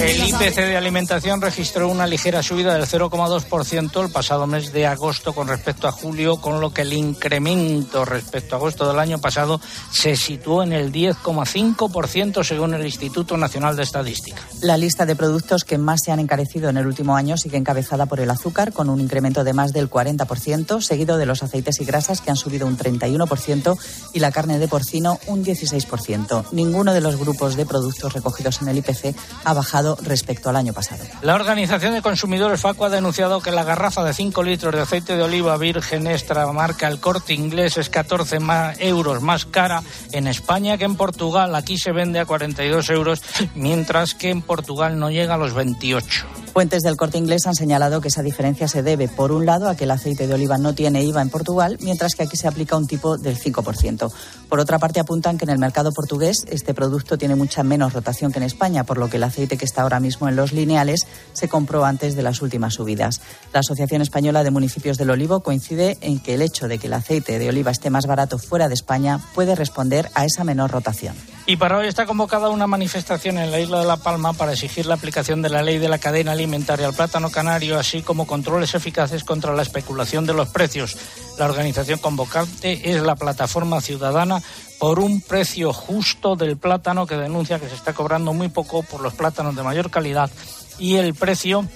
[0.05, 5.33] El IPC de alimentación registró una ligera subida del 0,2% el pasado mes de agosto
[5.33, 9.59] con respecto a julio, con lo que el incremento respecto a agosto del año pasado
[9.91, 14.39] se situó en el 10,5% según el Instituto Nacional de Estadística.
[14.61, 18.05] La lista de productos que más se han encarecido en el último año sigue encabezada
[18.05, 21.85] por el azúcar con un incremento de más del 40%, seguido de los aceites y
[21.85, 23.75] grasas que han subido un 31%
[24.13, 26.51] y la carne de porcino un 16%.
[26.51, 30.73] Ninguno de los grupos de productos recogidos en el IPC ha bajado respecto al año
[30.73, 31.03] pasado.
[31.21, 35.15] La Organización de Consumidores FACO ha denunciado que la garrafa de 5 litros de aceite
[35.15, 38.39] de oliva virgen extra marca el corte inglés es 14
[38.79, 41.55] euros más cara en España que en Portugal.
[41.55, 43.21] Aquí se vende a 42 euros,
[43.55, 46.44] mientras que en Portugal no llega a los 28.
[46.55, 49.75] Fuentes del corte inglés han señalado que esa diferencia se debe, por un lado, a
[49.75, 52.77] que el aceite de oliva no tiene IVA en Portugal, mientras que aquí se aplica
[52.77, 54.09] un tipo del 5%.
[54.47, 58.31] Por otra parte, apuntan que en el mercado portugués este producto tiene mucha menos rotación
[58.31, 61.01] que en España, por lo que el aceite que está ahora mismo en los lineales
[61.33, 63.19] se compró antes de las últimas subidas.
[63.51, 66.93] La Asociación Española de Municipios del Olivo coincide en que el hecho de que el
[66.93, 71.15] aceite de oliva esté más barato fuera de España puede responder a esa menor rotación.
[71.47, 74.87] Y para hoy está convocada una manifestación en la isla de La Palma para exigir
[74.87, 78.73] la aplicación de la ley de la cadena alimentaria al plátano canario, así como controles
[78.73, 80.97] eficaces contra la especulación de los precios.
[81.37, 84.41] La organización convocante es la Plataforma Ciudadana
[84.79, 89.01] por un precio justo del plátano que denuncia que se está cobrando muy poco por
[89.01, 90.31] los plátanos de mayor calidad
[90.79, 91.67] y el precio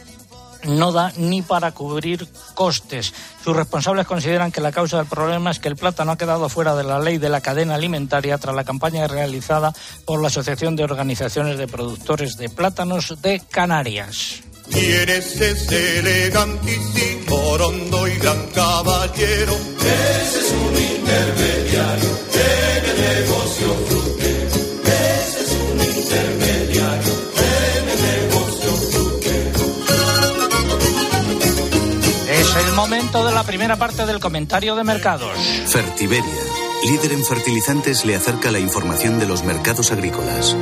[0.64, 3.14] no da ni para cubrir costes.
[3.44, 6.76] Sus responsables consideran que la causa del problema es que el plátano ha quedado fuera
[6.76, 9.74] de la ley de la cadena alimentaria tras la campaña realizada
[10.06, 14.42] por la Asociación de Organizaciones de Productores de Plátanos de Canarias.
[14.72, 16.00] ¿Quién es ese
[18.08, 19.56] y gran caballero?
[19.80, 23.79] Ese es un intermediario en negocio
[32.80, 35.38] momento de la primera parte del comentario de mercados.
[35.68, 36.44] Fertiberia,
[36.86, 40.56] líder en fertilizantes, le acerca la información de los mercados agrícolas.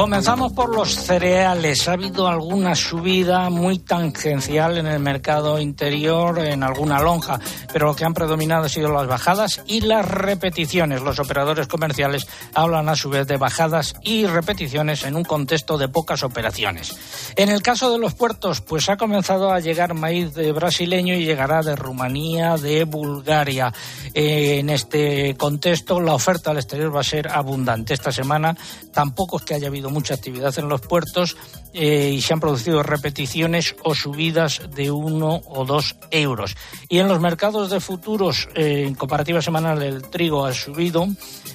[0.00, 1.86] Comenzamos por los cereales.
[1.86, 7.38] Ha habido alguna subida muy tangencial en el mercado interior, en alguna lonja,
[7.70, 11.02] pero lo que han predominado han sido las bajadas y las repeticiones.
[11.02, 15.88] Los operadores comerciales hablan a su vez de bajadas y repeticiones en un contexto de
[15.88, 16.96] pocas operaciones.
[17.36, 21.60] En el caso de los puertos, pues ha comenzado a llegar maíz brasileño y llegará
[21.60, 23.70] de Rumanía, de Bulgaria.
[24.14, 27.92] Eh, en este contexto, la oferta al exterior va a ser abundante.
[27.92, 28.56] Esta semana
[28.94, 31.36] tampoco es que haya habido mucha actividad en los puertos
[31.72, 36.56] eh, y se han producido repeticiones o subidas de uno o dos euros.
[36.88, 41.06] Y en los mercados de futuros, eh, en comparativa semanal, el trigo ha subido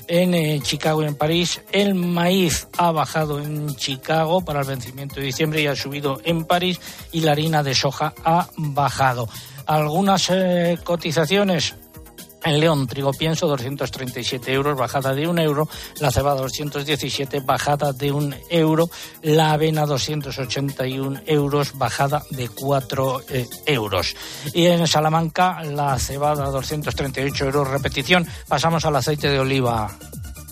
[0.07, 1.61] en eh, Chicago y en París.
[1.71, 6.45] El maíz ha bajado en Chicago para el vencimiento de diciembre y ha subido en
[6.45, 6.79] París.
[7.11, 9.27] Y la harina de soja ha bajado.
[9.65, 10.31] Algunas
[10.83, 11.73] cotizaciones
[12.45, 15.67] en León, trigo pienso, 237 euros, bajada de un euro.
[15.99, 18.89] La cebada, 217, bajada de un euro.
[19.23, 24.15] La avena, 281 euros, bajada de 4 eh, euros.
[24.53, 28.27] Y en Salamanca, la cebada, 238 euros, repetición.
[28.47, 29.89] Pasamos al aceite de oliva.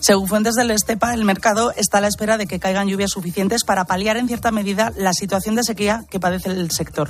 [0.00, 3.64] Según fuentes del Estepa, el mercado está a la espera de que caigan lluvias suficientes
[3.64, 7.08] para paliar en cierta medida la situación de sequía que padece el sector.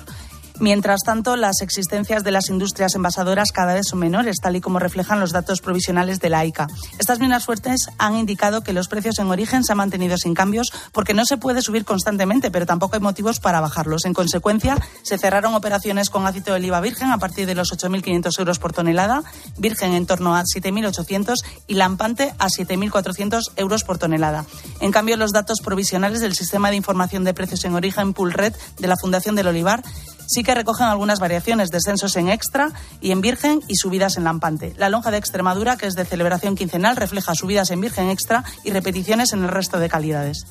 [0.61, 4.79] Mientras tanto, las existencias de las industrias envasadoras cada vez son menores, tal y como
[4.79, 6.69] reflejan los datos provisionales de la AICA.
[6.99, 10.73] Estas mismas fuertes han indicado que los precios en origen se han mantenido sin cambios
[10.93, 14.05] porque no se puede subir constantemente, pero tampoco hay motivos para bajarlos.
[14.05, 18.38] En consecuencia, se cerraron operaciones con aceite de oliva virgen a partir de los 8.500
[18.38, 19.25] euros por tonelada,
[19.59, 21.35] virgen en torno a 7.800
[21.67, 24.45] y lampante a 7.400 euros por tonelada.
[24.81, 28.87] En cambio, los datos provisionales del Sistema de Información de Precios en Origen, Poolred, de
[28.87, 29.83] la Fundación del Olivar,
[30.26, 34.74] sí que recogen algunas variaciones, descensos en extra y en virgen y subidas en lampante.
[34.76, 38.70] La lonja de Extremadura, que es de celebración quincenal, refleja subidas en virgen extra y
[38.70, 40.46] repeticiones en el resto de calidades.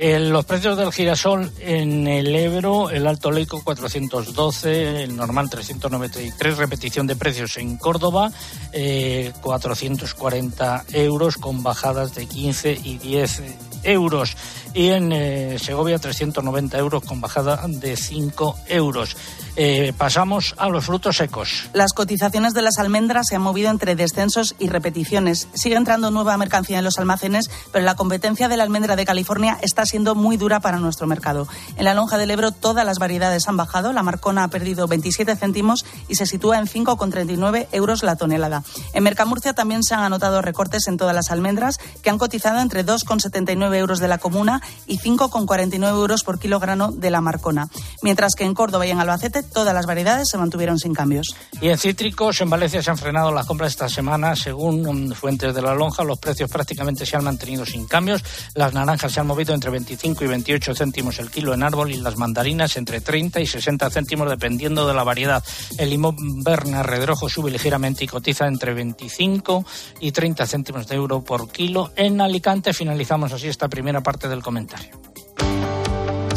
[0.00, 6.56] En los precios del girasol en el Ebro, el alto leico 412, el normal 393,
[6.56, 8.30] repetición de precios en Córdoba,
[8.72, 13.42] eh, 440 euros con bajadas de 15 y 10
[13.82, 14.36] euros.
[14.74, 19.16] Y en eh, Segovia 390 euros con bajada de 5 euros.
[19.56, 21.68] Eh, pasamos a los frutos secos.
[21.72, 25.48] Las cotizaciones de las almendras se han movido entre descensos y repeticiones.
[25.52, 29.58] Sigue entrando nueva mercancía en los almacenes, pero la competencia de la almendra de California
[29.62, 31.48] está siendo muy dura para nuestro mercado.
[31.76, 33.92] En la lonja del Ebro todas las variedades han bajado.
[33.92, 38.62] La Marcona ha perdido 27 céntimos y se sitúa en 5,39 euros la tonelada.
[38.92, 42.86] En Mercamurcia también se han anotado recortes en todas las almendras, que han cotizado entre
[42.86, 47.68] 2,79 euros de la comuna y 5,49 euros por kilogramo de la Marcona.
[48.02, 51.34] Mientras que en Córdoba y en Albacete todas las variedades se mantuvieron sin cambios.
[51.60, 54.36] Y en cítricos, en Valencia se han frenado las compras esta semana.
[54.36, 58.24] Según fuentes de la lonja, los precios prácticamente se han mantenido sin cambios.
[58.54, 61.96] Las naranjas se han movido entre 25 y 28 céntimos el kilo en árbol y
[61.96, 65.42] las mandarinas entre 30 y 60 céntimos dependiendo de la variedad.
[65.78, 69.64] El limón Berna Redrojo sube ligeramente y cotiza entre 25
[70.00, 71.92] y 30 céntimos de euro por kilo.
[71.96, 75.00] En Alicante finalizamos así esta primera parte del comentario.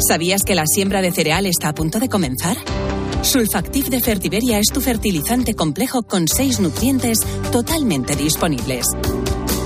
[0.08, 2.56] ¿Sabías que la siembra de cereal está a punto de comenzar?
[3.22, 7.18] Sulfactif de Fertiberia es tu fertilizante complejo con seis nutrientes
[7.52, 8.86] totalmente disponibles.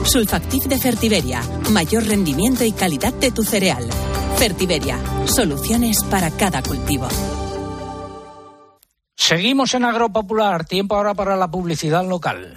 [0.05, 1.41] Sulfactif de Fertiberia,
[1.71, 3.89] mayor rendimiento y calidad de tu cereal.
[4.37, 7.09] Fertiberia, soluciones para cada cultivo.
[9.17, 12.55] Seguimos en Agropopular, tiempo ahora para la publicidad local.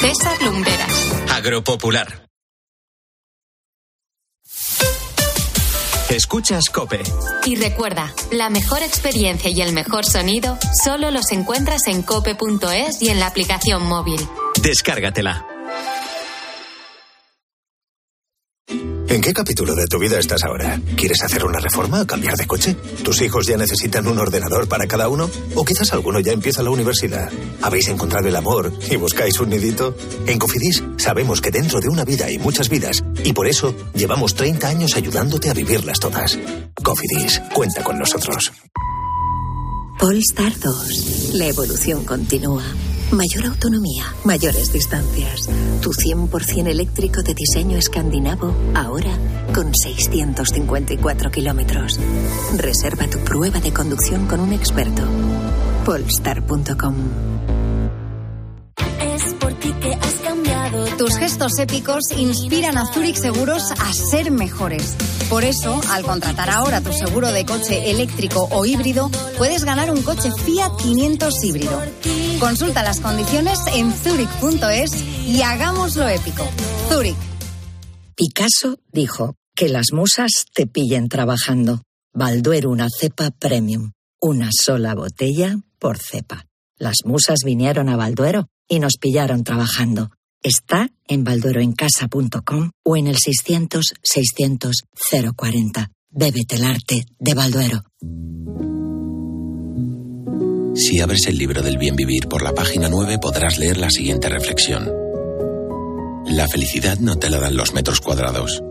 [0.00, 1.12] César Lumberas.
[1.34, 2.23] Agropopular.
[6.14, 7.02] Escuchas Cope.
[7.44, 13.08] Y recuerda, la mejor experiencia y el mejor sonido solo los encuentras en cope.es y
[13.08, 14.20] en la aplicación móvil.
[14.62, 15.44] Descárgatela.
[19.14, 20.80] ¿En qué capítulo de tu vida estás ahora?
[20.96, 22.74] ¿Quieres hacer una reforma o cambiar de coche?
[23.04, 25.30] ¿Tus hijos ya necesitan un ordenador para cada uno?
[25.54, 27.30] ¿O quizás alguno ya empieza la universidad?
[27.62, 29.96] ¿Habéis encontrado el amor y buscáis un nidito?
[30.26, 34.34] En Cofidis sabemos que dentro de una vida hay muchas vidas y por eso llevamos
[34.34, 36.38] 30 años ayudándote a vivirlas todas.
[36.82, 38.52] Cofidis, cuenta con nosotros.
[39.98, 41.30] Polestar 2.
[41.34, 42.62] La evolución continúa.
[43.10, 45.48] Mayor autonomía, mayores distancias.
[45.80, 49.16] Tu 100% eléctrico de diseño escandinavo, ahora
[49.54, 52.00] con 654 kilómetros.
[52.56, 55.02] Reserva tu prueba de conducción con un experto.
[55.84, 57.33] Polestar.com
[60.98, 64.96] Tus gestos épicos inspiran a Zurich Seguros a ser mejores.
[65.28, 70.02] Por eso, al contratar ahora tu seguro de coche eléctrico o híbrido, puedes ganar un
[70.02, 71.82] coche Fiat 500 híbrido.
[72.38, 76.46] Consulta las condiciones en zurich.es y hagámoslo épico.
[76.88, 77.16] Zurich.
[78.14, 81.82] Picasso dijo que las musas te pillen trabajando.
[82.12, 83.92] Balduero una cepa premium.
[84.20, 86.46] Una sola botella por cepa.
[86.78, 90.10] Las musas vinieron a Balduero y nos pillaron trabajando.
[90.44, 94.76] Está en baldueroencasa.com o en el 600 600
[95.34, 95.90] 040.
[96.10, 97.82] Bébete el arte de Balduero.
[100.74, 104.28] Si abres el libro del bien vivir por la página 9 podrás leer la siguiente
[104.28, 104.92] reflexión.
[106.26, 108.62] La felicidad no te la dan los metros cuadrados.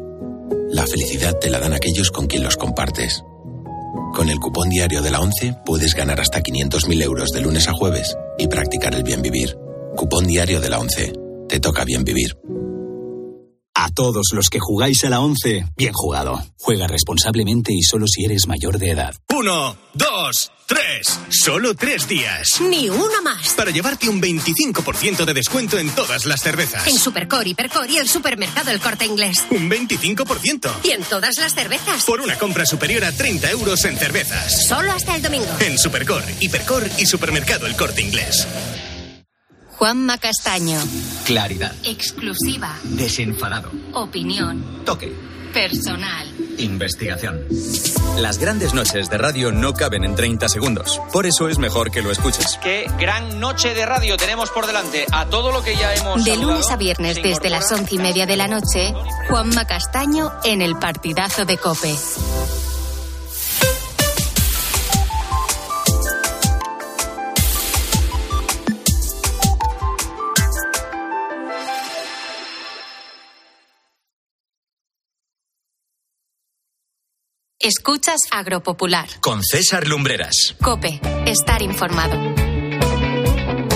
[0.70, 3.24] La felicidad te la dan aquellos con quien los compartes.
[4.14, 7.74] Con el cupón diario de la 11 puedes ganar hasta 500.000 euros de lunes a
[7.74, 9.58] jueves y practicar el bien vivir.
[9.96, 11.23] Cupón diario de la 11.
[11.54, 12.36] Te toca bien vivir.
[13.76, 16.44] A todos los que jugáis a la 11, bien jugado.
[16.58, 19.14] Juega responsablemente y solo si eres mayor de edad.
[19.30, 21.20] Uno, dos, tres.
[21.30, 22.60] Solo tres días.
[22.60, 23.54] Ni una más.
[23.54, 26.88] Para llevarte un 25% de descuento en todas las cervezas.
[26.88, 29.46] En Supercor, Hipercor y el supermercado El Corte Inglés.
[29.52, 30.72] Un 25%.
[30.86, 32.04] Y en todas las cervezas.
[32.06, 34.66] Por una compra superior a 30 euros en cervezas.
[34.66, 35.56] Solo hasta el domingo.
[35.60, 38.48] En Supercor, Hipercor y supermercado El Corte Inglés.
[39.84, 40.80] Juanma Castaño.
[41.26, 41.74] Claridad.
[41.84, 42.74] Exclusiva.
[42.84, 43.70] Desenfadado.
[43.92, 44.86] Opinión.
[44.86, 45.14] Toque.
[45.54, 46.26] Personal.
[46.58, 47.42] Investigación.
[48.18, 51.02] Las grandes noches de radio no caben en 30 segundos.
[51.12, 52.58] Por eso es mejor que lo escuches.
[52.64, 55.06] Qué gran noche de radio tenemos por delante.
[55.12, 56.24] A todo lo que ya hemos.
[56.24, 58.94] De saludado, lunes a viernes desde las once y media de la noche,
[59.28, 61.94] Juanma Castaño en el partidazo de Cope.
[77.64, 79.08] Escuchas Agropopular.
[79.22, 80.54] Con César Lumbreras.
[80.62, 82.14] Cope, estar informado.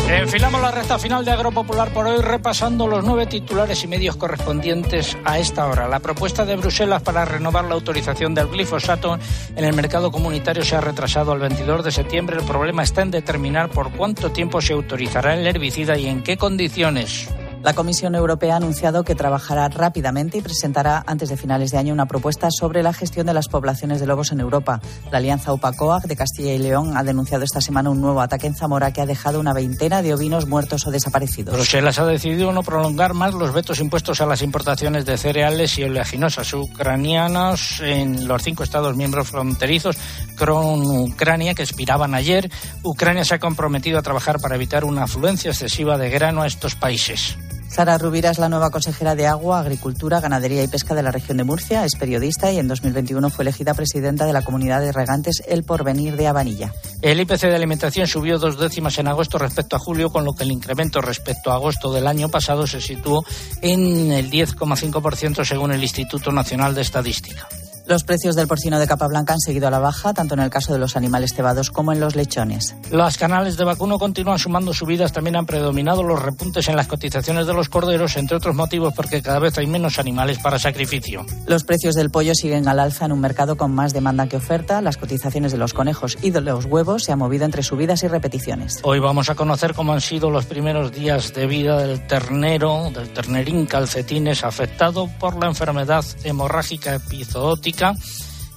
[0.09, 5.15] Enfilamos la recta final de Agropopular por hoy repasando los nueve titulares y medios correspondientes
[5.23, 5.87] a esta hora.
[5.87, 9.17] La propuesta de Bruselas para renovar la autorización del glifosato
[9.55, 12.35] en el mercado comunitario se ha retrasado al 22 de septiembre.
[12.35, 16.35] El problema está en determinar por cuánto tiempo se autorizará el herbicida y en qué
[16.35, 17.29] condiciones.
[17.67, 21.91] La Comisión Europea ha anunciado que trabajará rápidamente y presentará antes de finales de año
[21.91, 24.79] una propuesta sobre la gestión de las poblaciones de lobos en Europa.
[25.11, 28.55] La Alianza UPACOAG de Castilla y León ha denunciado esta semana un nuevo ataque en
[28.55, 31.55] Zamora que ha dejado una veintena de ovinos muertos o desaparecidos.
[31.55, 35.83] Bruselas ha decidido no prolongar más los vetos impuestos a las importaciones de cereales y
[35.83, 39.97] oleaginosas ucranianas en los cinco Estados miembros fronterizos
[40.37, 42.49] con Ucrania que expiraban ayer.
[42.83, 46.75] Ucrania se ha comprometido a trabajar para evitar una afluencia excesiva de grano a estos
[46.75, 47.37] países.
[47.69, 51.37] Sara Rubira es la nueva consejera de Agua, Agricultura, Ganadería y Pesca de la región
[51.37, 51.85] de Murcia.
[51.85, 56.15] Es periodista y en 2021 fue elegida presidenta de la comunidad de regantes El Porvenir
[56.15, 56.73] de Habanilla.
[57.01, 60.43] El IPC de alimentación subió dos décimas en agosto respecto a julio, con lo que
[60.43, 63.23] el incremento respecto a agosto del año pasado se situó
[63.61, 67.47] en el 10,5% según el Instituto Nacional de Estadística.
[67.87, 70.49] Los precios del porcino de capa blanca han seguido a la baja, tanto en el
[70.49, 72.75] caso de los animales cebados como en los lechones.
[72.91, 77.47] Las canales de vacuno continúan sumando subidas, también han predominado los repuntes en las cotizaciones
[77.47, 81.25] de los corderos, entre otros motivos porque cada vez hay menos animales para sacrificio.
[81.45, 84.81] Los precios del pollo siguen al alza en un mercado con más demanda que oferta.
[84.81, 88.09] Las cotizaciones de los conejos y de los huevos se han movido entre subidas y
[88.09, 88.81] repeticiones.
[88.83, 93.13] Hoy vamos a conocer cómo han sido los primeros días de vida del ternero, del
[93.13, 97.76] ternerín calcetines afectado por la enfermedad hemorrágica epizootica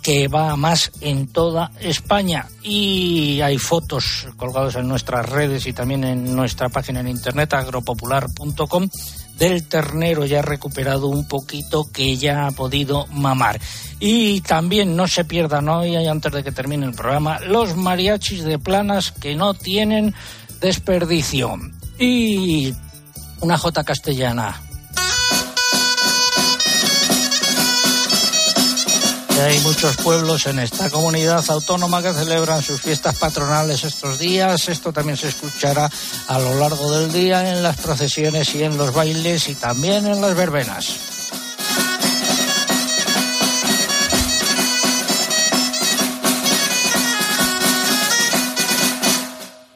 [0.03, 2.47] que va a más en toda España.
[2.63, 8.89] Y hay fotos colgadas en nuestras redes y también en nuestra página en internet agropopular.com
[9.39, 13.61] del ternero ya recuperado un poquito que ya ha podido mamar.
[13.99, 18.59] Y también no se pierdan hoy, antes de que termine el programa, los mariachis de
[18.59, 20.15] planas que no tienen
[20.61, 21.59] desperdicio.
[21.99, 22.75] Y
[23.41, 24.61] una jota castellana.
[29.41, 34.69] Hay muchos pueblos en esta comunidad autónoma que celebran sus fiestas patronales estos días.
[34.69, 35.91] Esto también se escuchará
[36.29, 40.21] a lo largo del día en las procesiones y en los bailes y también en
[40.21, 40.97] las verbenas.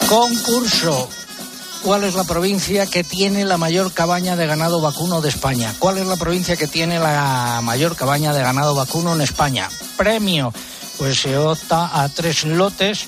[0.08, 1.08] Concurso
[1.84, 5.74] cuál es la provincia que tiene la mayor cabaña de ganado vacuno de España.
[5.78, 9.68] ¿Cuál es la provincia que tiene la mayor cabaña de ganado vacuno en España?
[9.96, 10.52] Premio.
[10.96, 13.06] Pues se opta a tres lotes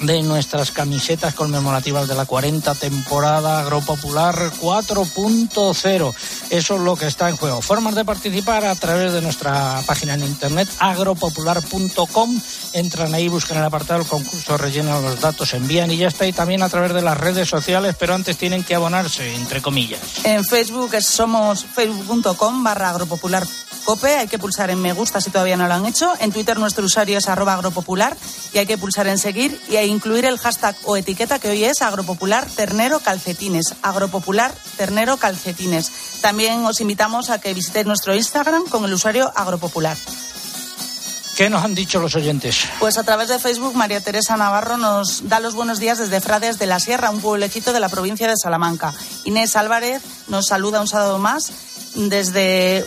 [0.00, 6.14] de nuestras camisetas conmemorativas de la 40 temporada Agropopular 4.0.
[6.50, 7.62] Eso es lo que está en juego.
[7.62, 12.40] Formas de participar a través de nuestra página en internet agropopular.com.
[12.72, 16.26] Entran ahí, buscan el apartado del concurso, rellenan los datos, envían y ya está.
[16.26, 20.00] Y también a través de las redes sociales, pero antes tienen que abonarse, entre comillas.
[20.24, 23.46] En Facebook somos facebook.com barra agropopular
[23.86, 26.12] COPE, hay que pulsar en me gusta si todavía no lo han hecho.
[26.18, 28.16] En Twitter nuestro usuario es arroba agropopular
[28.52, 31.62] y hay que pulsar en seguir y hay incluir el hashtag o etiqueta que hoy
[31.64, 33.76] es agropopular ternero calcetines.
[33.82, 35.92] Agropopular ternero calcetines.
[36.20, 39.96] También os invitamos a que visitéis nuestro Instagram con el usuario agropopular.
[41.36, 42.64] ¿Qué nos han dicho los oyentes?
[42.80, 46.58] Pues a través de Facebook, María Teresa Navarro nos da los buenos días desde Frades
[46.58, 48.92] de la Sierra, un pueblecito de la provincia de Salamanca.
[49.24, 51.52] Inés Álvarez nos saluda un sábado más
[51.96, 52.84] desde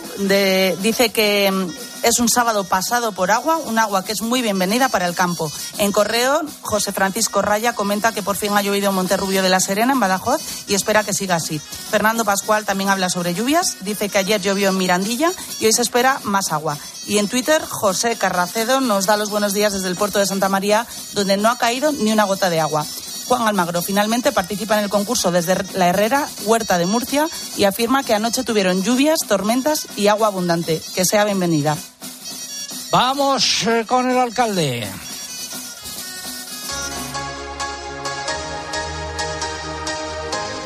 [0.80, 1.70] dice que mm,
[2.02, 5.50] es un sábado pasado por agua, un agua que es muy bienvenida para el campo.
[5.78, 9.60] En correo, José Francisco Raya comenta que por fin ha llovido en Monterrubio de la
[9.60, 11.58] Serena, en Badajoz, y espera que siga así.
[11.58, 15.82] Fernando Pascual también habla sobre lluvias, dice que ayer llovió en Mirandilla y hoy se
[15.82, 16.78] espera más agua.
[17.06, 20.48] Y en Twitter, José Carracedo nos da los buenos días desde el puerto de Santa
[20.48, 22.86] María, donde no ha caído ni una gota de agua.
[23.30, 28.02] Juan Almagro finalmente participa en el concurso desde la Herrera, Huerta de Murcia, y afirma
[28.02, 30.82] que anoche tuvieron lluvias, tormentas y agua abundante.
[30.96, 31.76] Que sea bienvenida.
[32.90, 34.84] Vamos eh, con el alcalde.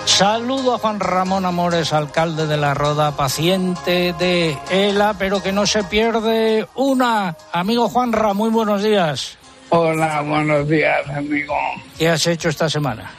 [0.06, 5.66] Saludo a Juan Ramón Amores, alcalde de La Roda, paciente de ELA, pero que no
[5.66, 7.36] se pierde una.
[7.52, 9.36] Amigo Juanra, muy buenos días.
[9.76, 11.52] Hola, buenos días, amigo.
[11.98, 13.10] ¿Qué has hecho esta semana?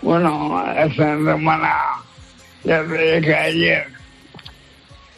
[0.00, 1.80] Bueno, esta semana
[2.62, 3.88] ya te dije ayer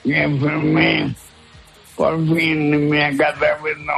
[0.03, 1.15] que enfermé
[1.95, 3.93] por fin mi acatamiento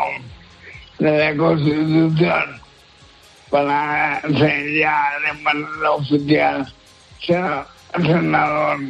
[0.99, 2.61] de la Constitución
[3.49, 6.75] para ser ya de manera oficial
[7.25, 8.81] senador.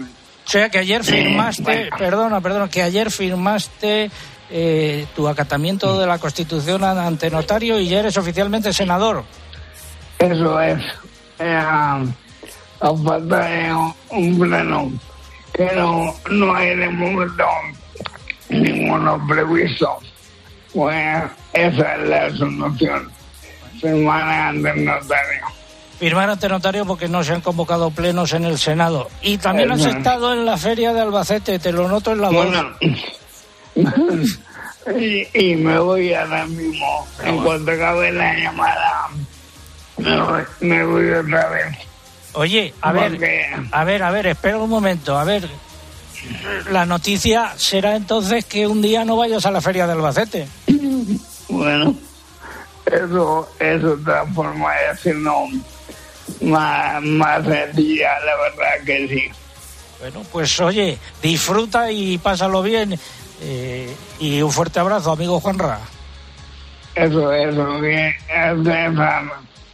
[0.46, 4.10] O sea que ayer firmaste, perdona, perdona, que ayer firmaste
[4.50, 9.24] eh, tu acatamiento de la Constitución ante notario y ya eres oficialmente senador.
[10.18, 10.82] Eso es.
[11.38, 11.62] Eh,
[12.80, 14.92] falta un pleno
[15.52, 17.44] que no, no hay de momento
[18.48, 19.98] ninguno previsto.
[20.72, 21.22] Pues
[21.52, 23.10] esa es la solución.
[23.80, 25.46] Firmar ante notario.
[25.98, 29.08] Firmar ante notario porque no se han convocado plenos en el Senado.
[29.22, 32.48] Y también has estado en la feria de Albacete, te lo noto en la voz.
[35.34, 37.06] Y, me voy ahora mismo.
[37.22, 39.08] En cuanto acabe la llamada,
[40.60, 41.76] me voy, otra vez.
[42.32, 43.18] Oye, a ver,
[43.72, 45.48] a ver, a ver, espera un momento, a ver.
[46.70, 50.48] La noticia será entonces que un día no vayas a la feria de Albacete.
[51.48, 51.94] Bueno,
[52.86, 55.46] eso es otra forma de decirlo
[56.40, 59.30] más, más sencilla, la verdad que sí.
[60.00, 62.98] Bueno, pues oye, disfruta y pásalo bien
[63.42, 65.80] eh, y un fuerte abrazo, amigo Juanra.
[66.94, 68.14] Eso, eso, que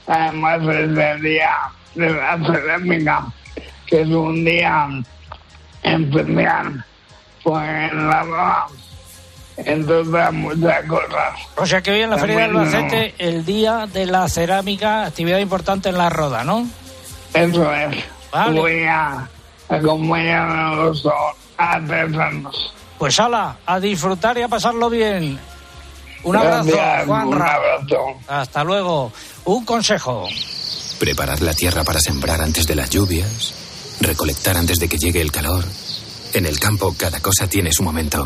[0.07, 1.57] además es el día
[1.95, 3.27] de la cerámica,
[3.87, 4.89] que es un día
[5.83, 6.85] especial,
[7.45, 8.67] pues en la
[9.57, 11.39] entonces muchas cosas.
[11.57, 15.39] O sea que hoy en la Feria de Albacete, el día de la cerámica, actividad
[15.39, 16.67] importante en la roda, ¿no?
[17.35, 17.97] Eso es.
[18.53, 19.29] Voy a
[19.69, 21.07] acompañar a los
[21.57, 22.75] artesanos.
[23.03, 25.37] Pues ala, a disfrutar y a pasarlo bien.
[26.23, 26.71] Un abrazo,
[27.05, 27.97] Juan Un abrazo.
[28.29, 29.13] Hasta luego.
[29.45, 30.29] Un consejo.
[31.01, 33.55] Preparar la tierra para sembrar antes de las lluvias.
[34.01, 35.65] Recolectar antes de que llegue el calor.
[36.33, 38.25] En el campo cada cosa tiene su momento.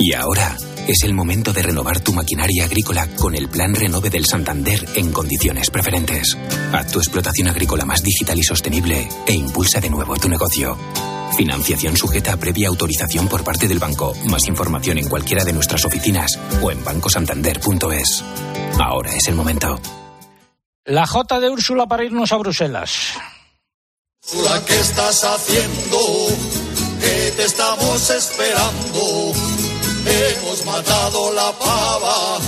[0.00, 0.56] Y ahora
[0.88, 5.12] es el momento de renovar tu maquinaria agrícola con el Plan Renove del Santander en
[5.12, 6.36] condiciones preferentes.
[6.72, 10.76] Haz tu explotación agrícola más digital y sostenible e impulsa de nuevo tu negocio.
[11.34, 14.14] Financiación sujeta a previa autorización por parte del banco.
[14.26, 18.24] Más información en cualquiera de nuestras oficinas o en bancosantander.es.
[18.78, 19.80] Ahora es el momento.
[20.84, 23.14] La J de Úrsula para irnos a Bruselas.
[24.22, 25.98] Úrsula, ¿qué estás haciendo?
[27.00, 29.32] Que te estamos esperando.
[30.06, 32.38] Hemos matado la pava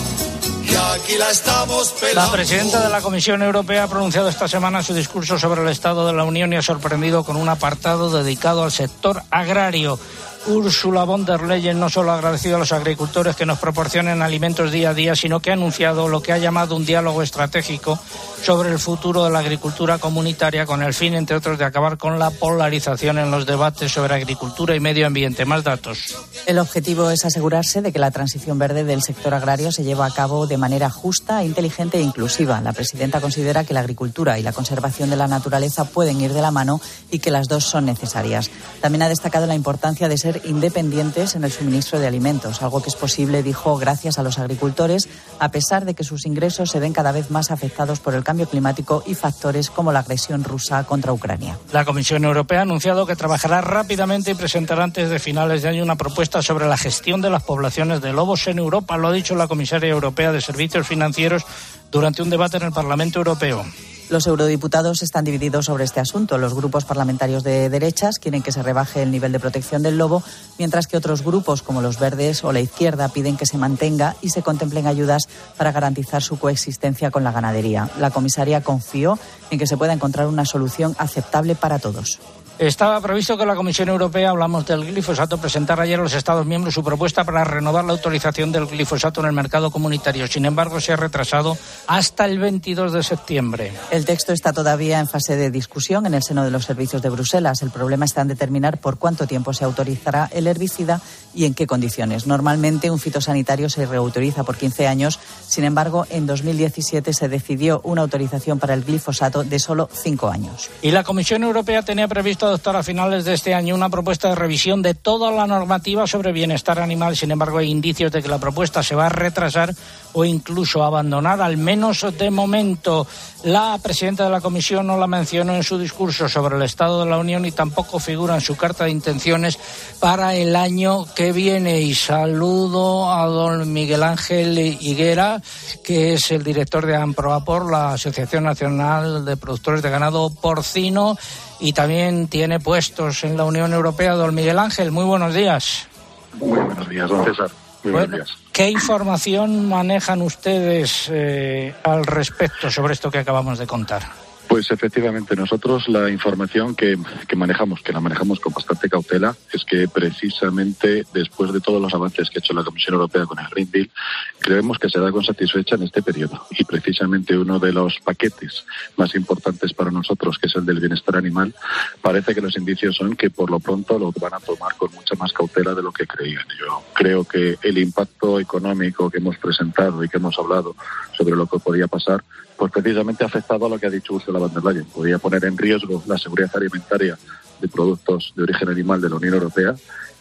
[0.71, 2.21] y aquí la estamos pelando.
[2.21, 6.07] La presidenta de la Comisión Europea ha pronunciado esta semana su discurso sobre el Estado
[6.07, 9.99] de la Unión y ha sorprendido con un apartado dedicado al sector agrario.
[10.47, 14.71] Ursula von der Leyen no solo ha agradecido a los agricultores que nos proporcionen alimentos
[14.73, 17.99] día a día, sino que ha anunciado lo que ha llamado un diálogo estratégico
[18.43, 22.19] sobre el futuro de la agricultura comunitaria con el fin, entre otros, de acabar con
[22.19, 25.45] la polarización en los debates sobre agricultura y medio ambiente.
[25.45, 26.17] Más datos.
[26.47, 30.11] El objetivo es asegurarse de que la transición verde del sector agrario se lleva a
[30.11, 32.61] cabo de manera justa, inteligente e inclusiva.
[32.61, 36.43] La presidenta considera que la agricultura y la conservación de la naturaleza pueden ir de
[36.43, 36.81] la mano
[37.11, 38.51] y que las dos son necesarias.
[38.81, 42.89] También ha destacado la importancia de ser independientes en el suministro de alimentos, algo que
[42.89, 45.09] es posible, dijo, gracias a los agricultores,
[45.39, 48.49] a pesar de que sus ingresos se ven cada vez más afectados por el cambio
[48.49, 51.59] climático y factores como la agresión rusa contra Ucrania.
[51.73, 55.83] La Comisión Europea ha anunciado que trabajará rápidamente y presentará antes de finales de año
[55.83, 59.35] una propuesta sobre la gestión de las poblaciones de lobos en Europa, lo ha dicho
[59.35, 61.45] la comisaria europea de Servicios Financieros
[61.91, 63.65] durante un debate en el Parlamento Europeo.
[64.11, 66.39] Los eurodiputados están divididos sobre este asunto.
[66.39, 70.23] Los grupos parlamentarios de derechas quieren que se rebaje el nivel de protección del lobo,
[70.59, 74.31] mientras que otros grupos, como los verdes o la izquierda, piden que se mantenga y
[74.31, 75.29] se contemplen ayudas
[75.59, 77.91] para garantizar su coexistencia con la ganadería.
[77.99, 79.19] La comisaria confió
[79.51, 82.19] en que se pueda encontrar una solución aceptable para todos.
[82.59, 86.75] Estaba previsto que la Comisión Europea, hablamos del glifosato, presentara ayer a los Estados miembros
[86.75, 90.27] su propuesta para renovar la autorización del glifosato en el mercado comunitario.
[90.27, 91.57] Sin embargo, se ha retrasado
[91.87, 93.73] hasta el 22 de septiembre.
[93.93, 97.11] El texto está todavía en fase de discusión en el seno de los servicios de
[97.11, 97.63] Bruselas.
[97.63, 101.01] El problema está en determinar por cuánto tiempo se autorizará el herbicida
[101.33, 102.27] y en qué condiciones.
[102.27, 105.21] Normalmente un fitosanitario se reautoriza por 15 años.
[105.47, 110.71] Sin embargo, en 2017 se decidió una autorización para el glifosato de solo 5 años.
[110.83, 114.35] Y la Comisión Europea tenía previsto adoptar a finales de este año una propuesta de
[114.35, 117.17] revisión de toda la normativa sobre bienestar animal.
[117.17, 119.75] Sin embargo, hay indicios de que la propuesta se va a retrasar
[120.15, 123.07] o incluso abandonar, al menos de momento.
[123.45, 127.11] La presidenta de la Comisión no la mencionó en su discurso sobre el Estado de
[127.11, 129.59] la Unión y tampoco figura en su carta de intenciones
[130.01, 131.81] para el año que viene.
[131.81, 135.41] Y saludo a don Miguel Ángel Higuera,
[135.85, 141.17] que es el director de AMPROAPOR, la Asociación Nacional de Productores de Ganado Porcino,
[141.61, 144.15] y también tiene puestos en la Unión Europea.
[144.15, 145.87] Don Miguel Ángel, muy buenos días.
[146.35, 147.51] Muy buenos días, don César.
[147.85, 148.39] Muy Bueno, buenos días.
[148.53, 154.03] ¿Qué información manejan ustedes eh, al respecto sobre esto que acabamos de contar?
[154.49, 159.63] Pues efectivamente, nosotros la información que, que manejamos, que la manejamos con bastante cautela, es
[159.65, 163.47] que precisamente después de todos los avances que ha hecho la Comisión Europea con el
[163.49, 163.91] Green Deal,
[164.39, 166.47] creemos que se da con satisfecha en este periodo.
[166.51, 168.65] Y precisamente uno de los paquetes
[168.97, 171.55] más importantes para nosotros, que es el del bienestar animal,
[172.01, 175.15] parece que los indicios son que por lo pronto lo van a tomar con mucha
[175.17, 176.47] más cautela de lo que creían.
[176.59, 180.75] Yo creo que el impacto económico que hemos presentado y que hemos hablado
[181.17, 182.25] sobre lo que podía pasar,
[182.59, 184.85] pues precisamente ha afectado a lo que ha dicho Ursula von der Leyen.
[184.87, 187.17] Podía poner en riesgo la seguridad alimentaria
[187.61, 189.75] de productos de origen animal de la Unión Europea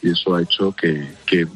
[0.03, 1.07] y eso ha hecho que,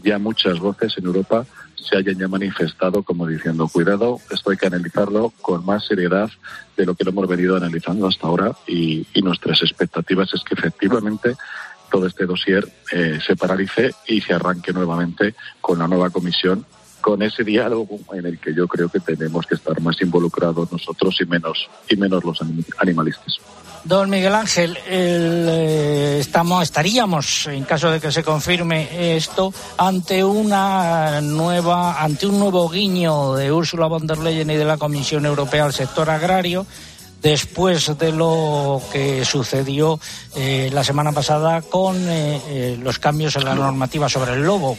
[0.04, 4.68] ya muchas voces en Europa se hayan ya manifestado como diciendo, cuidado, esto hay que
[4.68, 6.30] analizarlo con más seriedad
[6.76, 10.56] de lo que lo hemos venido analizando hasta ahora y, y nuestras expectativas es que
[10.56, 11.36] efectivamente
[11.92, 16.66] todo este dossier eh, se paralice y se arranque nuevamente con la nueva comisión
[17.02, 21.18] con ese diálogo en el que yo creo que tenemos que estar más involucrados nosotros
[21.20, 23.40] y menos y menos los anim- animalistas.
[23.84, 30.24] Don Miguel Ángel, el, eh, estamos, estaríamos, en caso de que se confirme esto, ante
[30.24, 35.26] una nueva, ante un nuevo guiño de Ursula von der Leyen y de la Comisión
[35.26, 36.68] Europea al sector agrario,
[37.24, 40.00] después de lo que sucedió
[40.36, 44.78] eh, la semana pasada con eh, los cambios en la normativa sobre el lobo.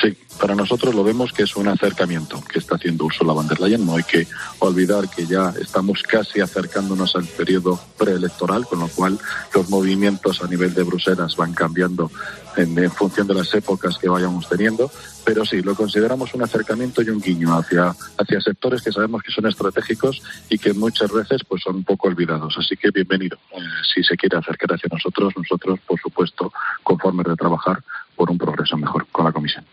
[0.00, 0.16] Sí.
[0.38, 3.86] Para nosotros lo vemos que es un acercamiento que está haciendo Ursula von der Leyen.
[3.86, 4.26] No hay que
[4.58, 9.18] olvidar que ya estamos casi acercándonos al periodo preelectoral, con lo cual
[9.54, 12.10] los movimientos a nivel de Bruselas van cambiando
[12.56, 14.90] en, función de las épocas que vayamos teniendo.
[15.24, 19.32] Pero sí, lo consideramos un acercamiento y un guiño hacia, hacia sectores que sabemos que
[19.32, 22.54] son estratégicos y que muchas veces pues son poco olvidados.
[22.58, 23.38] Así que bienvenido.
[23.52, 23.60] Eh,
[23.94, 27.82] si se quiere acercar hacia nosotros, nosotros, por supuesto, conformes de trabajar
[28.14, 29.64] por un progreso mejor con la comisión.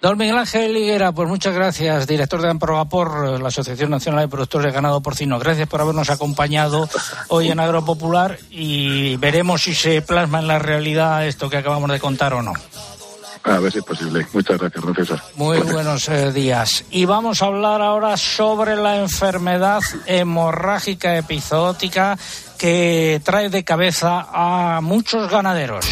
[0.00, 4.66] Don Miguel Ángel Higuera, pues muchas gracias, director de Amprogapor, la Asociación Nacional de Productores
[4.68, 5.38] de Ganado Porcino.
[5.38, 6.88] Gracias por habernos acompañado
[7.28, 12.00] hoy en Agropopular y veremos si se plasma en la realidad esto que acabamos de
[12.00, 12.54] contar o no.
[13.42, 14.26] A ver si es posible.
[14.32, 15.22] Muchas gracias, don César.
[15.36, 16.84] Muy buenos eh, días.
[16.90, 22.18] Y vamos a hablar ahora sobre la enfermedad hemorrágica epizootica
[22.58, 25.86] que trae de cabeza a muchos ganaderos.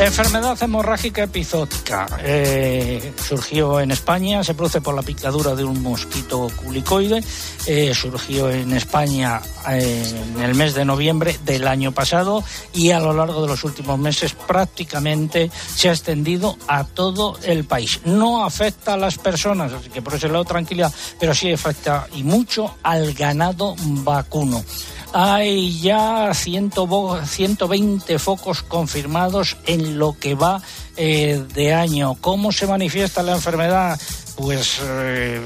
[0.00, 2.06] Enfermedad hemorrágica epizótica.
[2.22, 7.20] Eh, surgió en España, se produce por la picadura de un mosquito culicoide.
[7.66, 13.00] Eh, surgió en España eh, en el mes de noviembre del año pasado y a
[13.00, 18.00] lo largo de los últimos meses prácticamente se ha extendido a todo el país.
[18.04, 22.22] No afecta a las personas, así que por ese lado tranquilidad, pero sí afecta y
[22.22, 24.64] mucho al ganado vacuno.
[25.12, 30.62] Hay ya 120 focos confirmados en lo que va
[30.96, 32.16] eh, de año.
[32.20, 33.98] ¿Cómo se manifiesta la enfermedad?
[34.36, 35.40] Pues eh,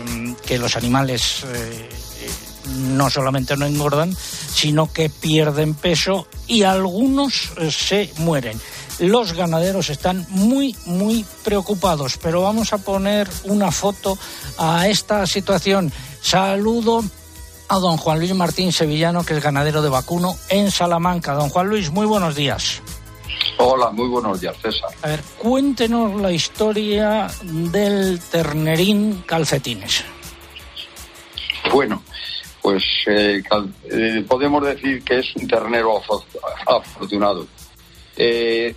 [0.45, 1.89] que los animales eh,
[2.89, 4.17] no solamente no engordan,
[4.53, 8.61] sino que pierden peso y algunos se mueren.
[8.99, 14.19] Los ganaderos están muy, muy preocupados, pero vamos a poner una foto
[14.59, 15.93] a esta situación.
[16.21, 17.05] Saludo
[17.69, 21.35] a don Juan Luis Martín Sevillano, que es ganadero de vacuno en Salamanca.
[21.35, 22.83] Don Juan Luis, muy buenos días.
[23.59, 24.91] Hola, muy buenos días, César.
[25.03, 30.05] A ver, cuéntenos la historia del ternerín calcetines.
[31.73, 32.03] Bueno,
[32.61, 33.43] pues eh,
[33.91, 36.01] eh, podemos decir que es un ternero
[36.67, 37.47] afortunado.
[38.17, 38.75] Eh,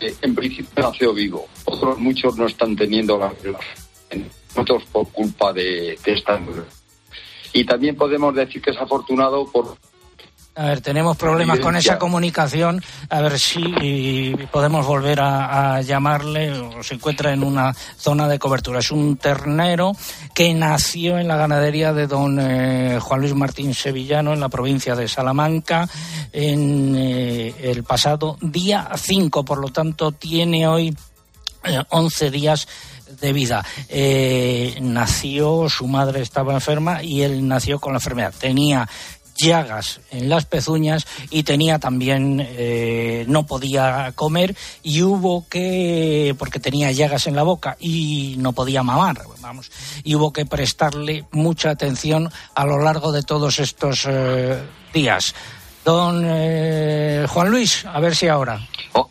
[0.00, 3.32] en principio nació vivo, otros muchos no están teniendo la
[4.54, 6.40] otros por culpa de, de esta
[7.58, 9.76] y también podemos decir que es afortunado por
[10.54, 12.82] a ver, tenemos problemas con esa comunicación.
[13.10, 18.80] A ver si podemos volver a, llamarle o se encuentra en una zona de cobertura.
[18.80, 19.92] Es un ternero
[20.34, 24.96] que nació en la ganadería de don eh, Juan Luis Martín Sevillano en la provincia
[24.96, 25.88] de Salamanca
[26.32, 29.44] en eh, el pasado día 5.
[29.44, 30.92] Por lo tanto, tiene hoy
[31.90, 32.68] 11 eh, días
[33.20, 33.64] de vida.
[33.88, 38.34] Eh, nació, su madre estaba enferma y él nació con la enfermedad.
[38.38, 38.88] Tenía
[39.40, 46.58] llagas en las pezuñas y tenía también eh, no podía comer y hubo que porque
[46.58, 49.70] tenía llagas en la boca y no podía mamar vamos
[50.02, 54.60] y hubo que prestarle mucha atención a lo largo de todos estos eh,
[54.92, 55.36] días
[55.84, 56.24] don
[57.28, 59.08] Juan Luis a ver si ahora oh,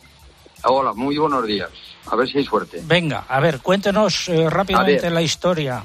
[0.64, 1.70] hola muy buenos días
[2.10, 2.82] a ver si hay suerte.
[2.84, 5.84] Venga, a ver, cuéntenos eh, rápidamente la historia.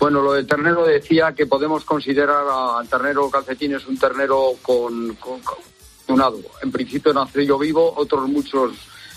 [0.00, 5.40] Bueno, lo del ternero decía que podemos considerar al ternero calcetines un ternero con, con,
[6.62, 8.72] En principio nació yo vivo, otros muchos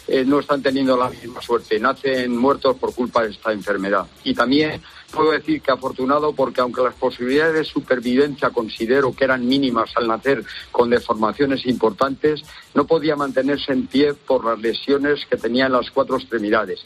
[0.07, 4.05] eh, no están teniendo la misma suerte, nacen muertos por culpa de esta enfermedad.
[4.23, 4.81] Y también
[5.11, 10.07] puedo decir que afortunado porque aunque las posibilidades de supervivencia considero que eran mínimas al
[10.07, 12.41] nacer con deformaciones importantes,
[12.73, 16.83] no podía mantenerse en pie por las lesiones que tenía en las cuatro extremidades.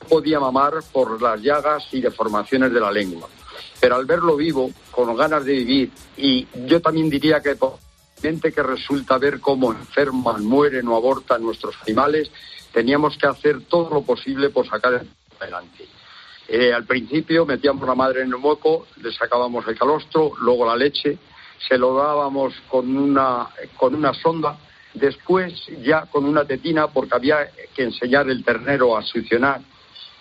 [0.00, 3.28] No podía mamar por las llagas y deformaciones de la lengua.
[3.80, 7.56] Pero al verlo vivo, con ganas de vivir, y yo también diría que
[8.20, 12.30] gente que resulta ver cómo enferman, mueren o abortan nuestros animales,
[12.72, 15.04] teníamos que hacer todo lo posible por sacar
[15.38, 15.88] adelante.
[16.52, 20.74] Eh, al principio metíamos la madre en el moco, le sacábamos el calostro, luego la
[20.74, 21.16] leche,
[21.68, 23.46] se lo dábamos con una,
[23.76, 24.58] con una sonda,
[24.92, 29.60] después ya con una tetina porque había que enseñar el ternero a succionar.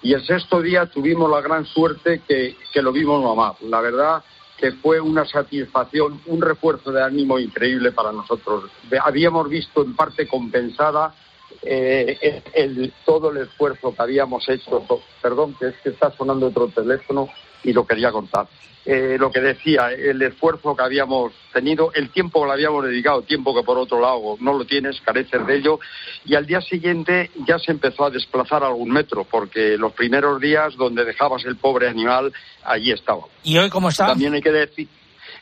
[0.03, 3.55] Y el sexto día tuvimos la gran suerte que, que lo vimos mamar.
[3.61, 4.23] La verdad
[4.55, 8.69] que fue una satisfacción, un refuerzo de ánimo increíble para nosotros.
[9.03, 11.15] Habíamos visto en parte compensada
[11.61, 14.85] eh, el, todo el esfuerzo que habíamos hecho,
[15.21, 17.29] perdón, que es que está sonando otro teléfono
[17.63, 18.47] y lo quería contar.
[18.85, 23.21] Eh, lo que decía, el esfuerzo que habíamos tenido, el tiempo que le habíamos dedicado,
[23.21, 25.79] tiempo que por otro lado no lo tienes, careces de ello,
[26.25, 30.75] y al día siguiente ya se empezó a desplazar algún metro, porque los primeros días
[30.75, 32.31] donde dejabas el pobre animal,
[32.63, 33.23] allí estaba.
[33.43, 34.07] ¿Y hoy cómo está?
[34.07, 34.87] También hay que decir,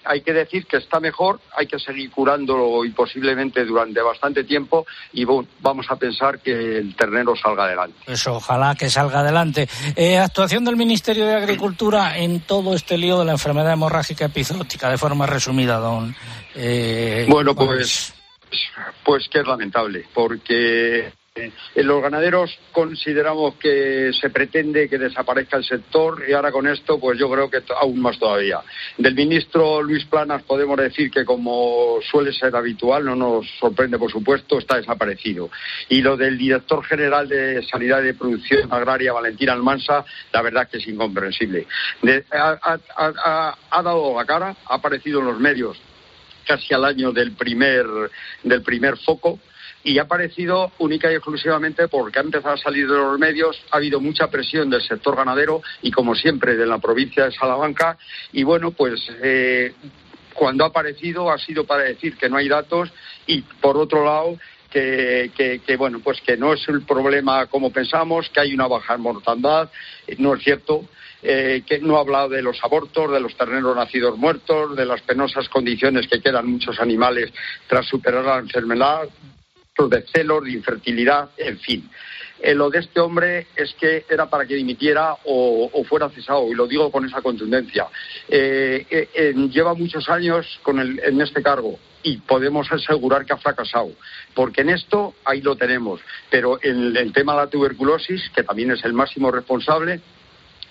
[0.08, 4.86] hay que decir que está mejor, hay que seguir curándolo y posiblemente durante bastante tiempo
[5.14, 7.97] y vamos a pensar que el ternero salga adelante.
[8.05, 9.68] Pues ojalá que salga adelante.
[9.95, 14.89] Eh, actuación del Ministerio de Agricultura en todo este lío de la enfermedad hemorrágica epizótica,
[14.89, 16.16] de forma resumida, don.
[16.55, 18.14] Eh, bueno, pues,
[19.03, 21.12] pues que es lamentable, porque
[21.75, 27.17] los ganaderos consideramos que se pretende que desaparezca el sector y ahora con esto, pues
[27.19, 28.61] yo creo que aún más todavía.
[28.97, 34.11] Del ministro Luis Planas podemos decir que, como suele ser habitual, no nos sorprende, por
[34.11, 35.49] supuesto, está desaparecido.
[35.89, 40.67] Y lo del director general de Sanidad y de Producción Agraria, Valentín Almansa, la verdad
[40.69, 41.67] que es incomprensible.
[42.31, 45.77] ha, dado la cara, ha aparecido en los medios
[46.45, 47.85] casi al año del primer,
[48.43, 49.39] del primer foco
[49.88, 53.77] y ha aparecido única y exclusivamente porque ha empezado a salir de los medios, ha
[53.77, 57.97] habido mucha presión del sector ganadero y como siempre de la provincia de Salamanca.
[58.33, 59.73] Y bueno pues eh,
[60.33, 62.91] cuando ha aparecido ha sido para decir que no hay datos
[63.27, 64.38] y por otro lado
[64.69, 69.71] que, bueno pues que no es el problema como pensamos que hay una baja mortandad.
[70.17, 70.83] No es cierto
[71.23, 75.01] eh, que no ha hablado de los abortos, de los terneros nacidos muertos, de las
[75.03, 77.31] penosas condiciones que quedan muchos animales
[77.67, 79.07] tras superar la enfermedad,
[79.86, 81.89] de celos, de infertilidad, en fin.
[82.39, 86.55] Eh, lo de este hombre es que era para que dimitiera o, fuera cesado, y
[86.55, 87.88] lo digo con esa contundencia.
[88.28, 93.91] Eh, lleva muchos años con en este cargo y podemos asegurar que ha fracasado,
[94.34, 95.99] porque en esto ahí lo tenemos,
[96.30, 99.99] pero en el tema de la tuberculosis, que también es el máximo responsable,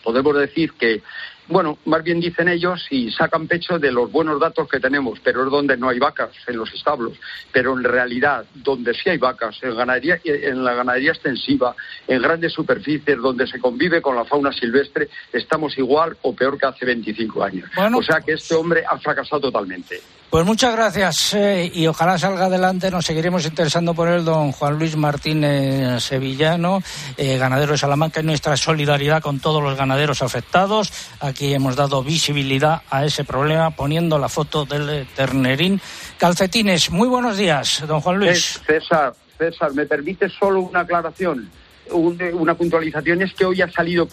[0.07, 1.02] podemos decir que,
[1.48, 5.44] bueno, más bien dicen ellos y sacan pecho de los buenos datos que tenemos, pero
[5.44, 7.14] es donde no hay vacas, en los establos.
[7.50, 11.74] Pero en realidad, donde sí hay vacas, en, ganadería, en la ganadería extensiva,
[12.07, 16.66] en grandes superficies, donde se convive con la fauna silvestre, estamos igual o peor que
[16.66, 17.68] hace 25 años.
[17.76, 20.00] o sea que este hombre ha fracasado totalmente.
[20.31, 22.91] Pues muchas gracias eh, y ojalá salga adelante.
[22.91, 26.83] Nos seguiremos interesando por él, don Juan Luis Martínez Sevillano,
[27.16, 30.93] eh, ganadero de Salamanca, y nuestra solidaridad con todos los ganaderos afectados.
[31.20, 35.81] Aquí hemos dado visibilidad a ese problema poniendo la foto del ternerín.
[36.18, 38.61] Calcetines, muy buenos días, don Juan Luis.
[38.66, 41.51] César, César, ¿me permite solo una aclaración?
[41.93, 44.09] una puntualización es que hoy ha salido,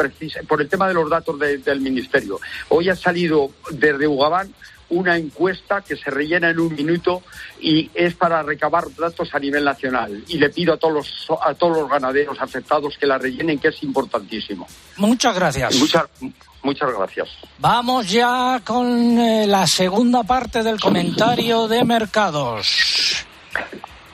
[0.47, 2.39] por el tema de los datos del Ministerio,
[2.69, 4.53] hoy ha salido desde Ugabán
[4.93, 7.23] una encuesta que se rellena en un minuto
[7.59, 10.23] y es para recabar datos a nivel nacional.
[10.27, 13.69] Y le pido a todos los, a todos los ganaderos afectados que la rellenen, que
[13.69, 14.67] es importantísimo.
[14.97, 15.75] Muchas gracias.
[15.75, 16.05] Muchas,
[16.61, 17.29] muchas gracias.
[17.59, 23.25] Vamos ya con eh, la segunda parte del comentario de mercados.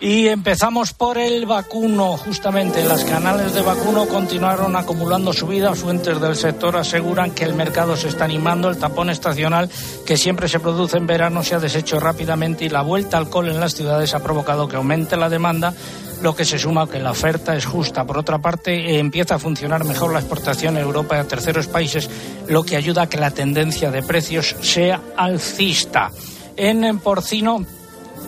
[0.01, 2.85] Y empezamos por el vacuno, justamente.
[2.85, 5.79] Las canales de vacuno continuaron acumulando subidas.
[5.79, 8.69] Fuentes del sector aseguran que el mercado se está animando.
[8.69, 9.69] El tapón estacional
[10.05, 13.49] que siempre se produce en verano se ha deshecho rápidamente y la vuelta al col
[13.49, 15.73] en las ciudades ha provocado que aumente la demanda
[16.21, 18.05] lo que se suma a que la oferta es justa.
[18.05, 22.09] Por otra parte, empieza a funcionar mejor la exportación a Europa y a terceros países,
[22.47, 26.11] lo que ayuda a que la tendencia de precios sea alcista.
[26.57, 27.65] En porcino,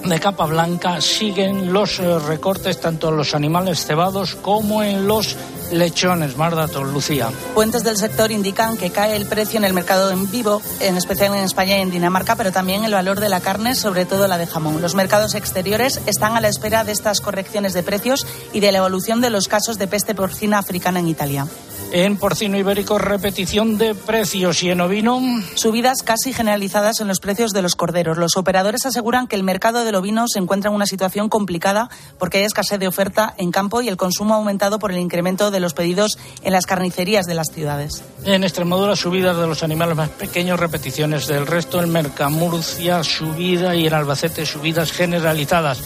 [0.03, 5.35] de capa blanca siguen los eh, recortes tanto en los animales cebados como en los
[5.71, 6.37] lechones.
[6.37, 7.29] Más Lucía.
[7.53, 11.33] Fuentes del sector indican que cae el precio en el mercado en vivo, en especial
[11.35, 14.37] en España y en Dinamarca, pero también el valor de la carne, sobre todo la
[14.37, 14.81] de jamón.
[14.81, 18.79] Los mercados exteriores están a la espera de estas correcciones de precios y de la
[18.79, 21.47] evolución de los casos de peste porcina africana en Italia.
[21.93, 25.19] En porcino ibérico, repetición de precios y en ovino.
[25.55, 28.17] Subidas casi generalizadas en los precios de los corderos.
[28.17, 32.37] Los operadores aseguran que el mercado del ovino se encuentra en una situación complicada porque
[32.37, 35.59] hay escasez de oferta en campo y el consumo ha aumentado por el incremento de
[35.59, 38.03] los pedidos en las carnicerías de las ciudades.
[38.23, 41.81] En Extremadura, subidas de los animales más pequeños, repeticiones del resto.
[41.83, 45.79] En Mercamurcia, subida y en Albacete, subidas generalizadas.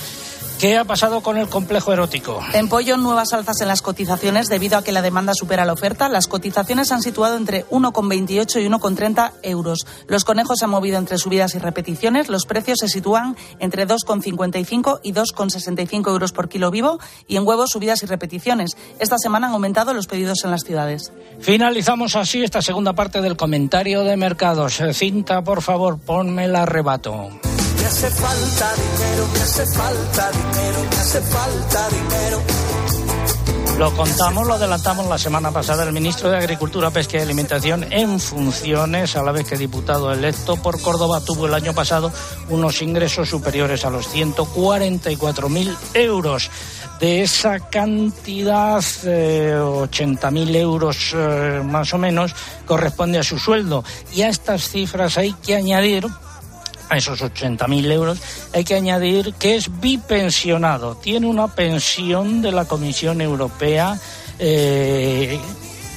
[0.65, 2.39] ¿Qué ha pasado con el complejo erótico?
[2.53, 6.09] En pollo, nuevas alzas en las cotizaciones debido a que la demanda supera la oferta.
[6.09, 9.85] Las cotizaciones han situado entre 1,28 y 1,30 euros.
[10.07, 12.29] Los conejos se han movido entre subidas y repeticiones.
[12.29, 16.97] Los precios se sitúan entre 2,55 y 2,65 euros por kilo vivo.
[17.27, 18.75] Y en huevos, subidas y repeticiones.
[18.97, 21.13] Esta semana han aumentado los pedidos en las ciudades.
[21.41, 24.81] Finalizamos así esta segunda parte del comentario de mercados.
[24.93, 27.29] Cinta, por favor, ponme el arrebato
[27.85, 30.54] me hace falta dinero, me hace falta dinero,
[33.77, 35.83] Lo contamos, lo adelantamos la semana pasada.
[35.83, 40.55] El ministro de Agricultura, Pesca y Alimentación en funciones, a la vez que diputado electo
[40.55, 42.09] por Córdoba, tuvo el año pasado
[42.49, 46.49] unos ingresos superiores a los 144.000 euros.
[47.01, 52.33] De esa cantidad, eh, 80.000 euros eh, más o menos,
[52.65, 53.83] corresponde a su sueldo.
[54.13, 56.07] Y a estas cifras hay que añadir
[56.89, 58.19] a esos 80.000 euros,
[58.53, 60.95] hay que añadir que es bipensionado.
[60.95, 63.97] Tiene una pensión de la Comisión Europea
[64.39, 65.39] eh,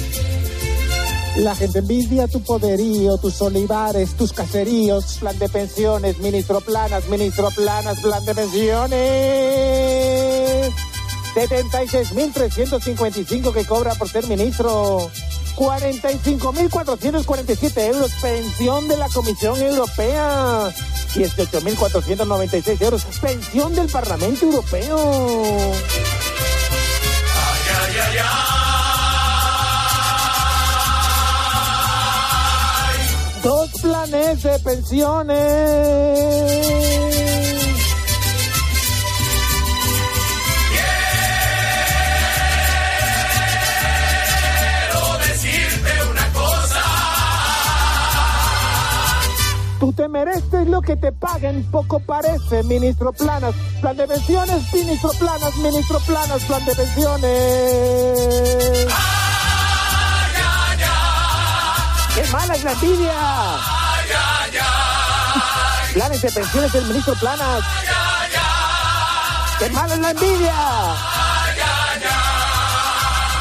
[1.36, 5.18] La gente envidia tu poderío, tus olivares, tus caseríos.
[5.18, 8.94] Plan de pensiones, ministro Planas, ministro Planas, plan de pensiones.
[11.34, 15.10] 76.355 que cobra por ser ministro.
[15.56, 20.72] 45.447 euros, pensión de la Comisión Europea.
[21.14, 25.74] 18.496 euros, pensión del Parlamento Europeo.
[33.84, 35.36] Planes de pensiones.
[44.90, 46.82] Quiero decirte una cosa.
[49.78, 53.54] Tú te mereces lo que te paguen, poco parece, ministro Planas.
[53.82, 58.14] Plan de pensiones, ministro Planas, ministro Planas, plan de pensiones.
[62.34, 63.14] ¡Qué mala es la envidia!
[65.92, 67.64] Planes de pensiones del ministro Planas.
[69.60, 70.54] ¡Qué mala es la envidia!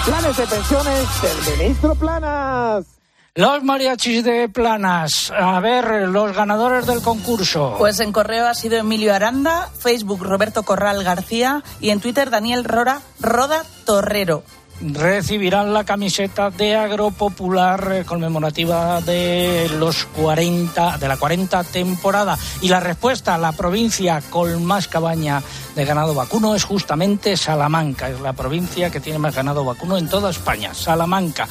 [0.06, 2.86] Planes de pensiones del ministro Planas.
[3.34, 5.34] Los mariachis de Planas.
[5.36, 7.74] A ver, los ganadores del concurso.
[7.80, 12.64] Pues en correo ha sido Emilio Aranda, Facebook Roberto Corral García y en Twitter Daniel
[12.64, 14.44] Rora, Roda Torrero.
[14.92, 22.38] Recibirán la camiseta de Agropopular eh, conmemorativa de los 40 de la 40 temporada.
[22.62, 25.42] Y la respuesta a la provincia con más cabaña
[25.76, 30.08] de ganado vacuno es justamente Salamanca, es la provincia que tiene más ganado vacuno en
[30.08, 31.48] toda España, Salamanca.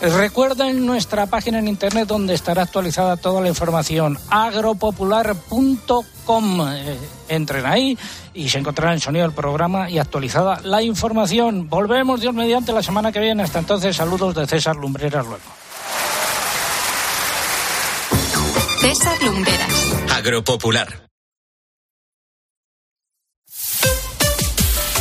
[0.00, 6.68] Recuerden nuestra página en internet donde estará actualizada toda la información agropopular.com.
[6.68, 6.98] Eh,
[7.28, 7.98] entren ahí
[8.34, 11.68] y se encontrará en sonido del programa y actualizada la información.
[11.68, 13.42] Volvemos Dios mediante la semana que viene.
[13.42, 15.42] Hasta entonces, saludos de César Lumbreras luego.
[18.80, 19.92] César Lumberas.
[20.16, 21.07] Agropopular.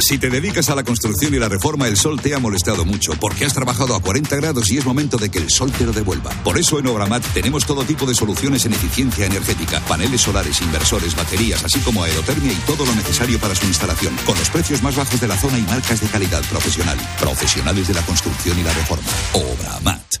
[0.00, 3.12] Si te dedicas a la construcción y la reforma, el sol te ha molestado mucho
[3.20, 5.92] porque has trabajado a 40 grados y es momento de que el sol te lo
[5.92, 6.30] devuelva.
[6.42, 11.14] Por eso en Obramat tenemos todo tipo de soluciones en eficiencia energética, paneles solares, inversores,
[11.14, 14.96] baterías, así como aerotermia y todo lo necesario para su instalación, con los precios más
[14.96, 16.98] bajos de la zona y marcas de calidad profesional.
[17.20, 19.08] Profesionales de la construcción y la reforma.
[19.34, 20.16] Obramat.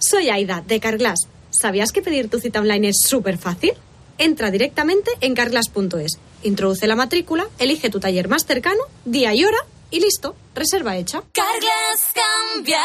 [0.00, 1.20] Soy Aida, de Carglass.
[1.50, 3.72] ¿Sabías que pedir tu cita online es súper fácil?
[4.20, 9.56] Entra directamente en carglass.es, introduce la matrícula, elige tu taller más cercano, día y hora
[9.90, 11.22] y listo, reserva hecha.
[11.32, 12.82] Cambia,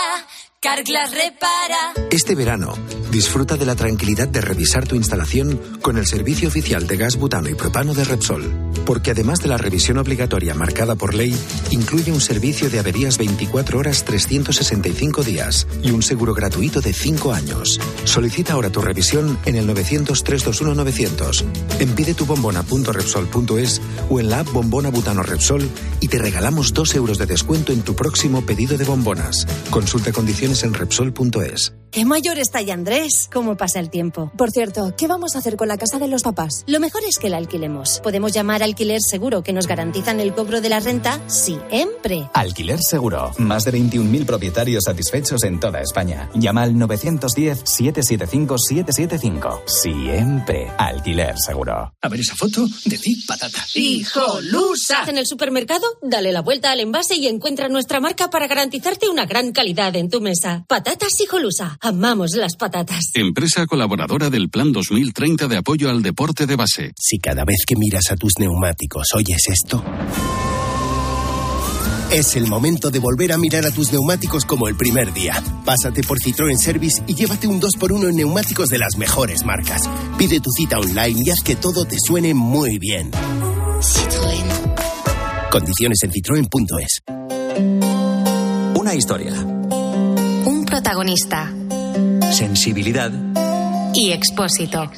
[0.65, 1.93] Carglass repara.
[2.09, 2.73] Este verano,
[3.11, 7.49] disfruta de la tranquilidad de revisar tu instalación con el servicio oficial de gas butano
[7.49, 8.71] y propano de Repsol.
[8.83, 11.37] Porque además de la revisión obligatoria marcada por ley,
[11.69, 17.31] incluye un servicio de averías 24 horas 365 días y un seguro gratuito de 5
[17.31, 17.79] años.
[18.03, 21.45] Solicita ahora tu revisión en el 900-321-900.
[21.79, 26.95] En pide tu bombona.repsol.es o en la app Bombona Butano Repsol y te regalamos 2
[26.95, 29.45] euros de descuento en tu próximo pedido de bombonas.
[29.69, 31.73] Consulta condiciones en Repsol.es.
[31.95, 33.29] ¡Qué mayor está ya Andrés!
[33.31, 34.29] ¿Cómo pasa el tiempo?
[34.35, 36.65] Por cierto, ¿qué vamos a hacer con la casa de los papás?
[36.67, 38.01] Lo mejor es que la alquilemos.
[38.03, 42.29] Podemos llamar alquiler seguro que nos garantizan el cobro de la renta siempre.
[42.33, 43.31] Alquiler Seguro.
[43.37, 46.29] Más de 21.000 propietarios satisfechos en toda España.
[46.33, 49.61] Llama al 910-775-775.
[49.65, 50.67] Siempre.
[50.77, 51.93] Alquiler Seguro.
[52.01, 53.65] A ver esa foto, decir patata.
[53.73, 55.05] ¡Hijolusa!
[55.07, 59.25] En el supermercado, dale la vuelta al envase y encuentra nuestra marca para garantizarte una
[59.25, 60.65] gran calidad en tu mesa.
[60.67, 61.77] Patatas Hijolusa.
[61.85, 63.11] Amamos las patatas.
[63.13, 66.93] Empresa colaboradora del Plan 2030 de apoyo al deporte de base.
[66.99, 69.83] Si cada vez que miras a tus neumáticos oyes esto,
[72.11, 75.39] Es el momento de volver a mirar a tus neumáticos como el primer día.
[75.63, 79.83] Pásate por Citroën Service y llévate un 2x1 en neumáticos de las mejores marcas.
[80.17, 83.11] Pide tu cita online y haz que todo te suene muy bien.
[83.11, 84.47] Citroën.
[85.51, 87.01] Condiciones en citroen.es.
[88.75, 89.33] Una historia.
[89.33, 91.53] Un protagonista.
[92.31, 93.11] Sensibilidad.
[93.93, 94.89] Y expósito.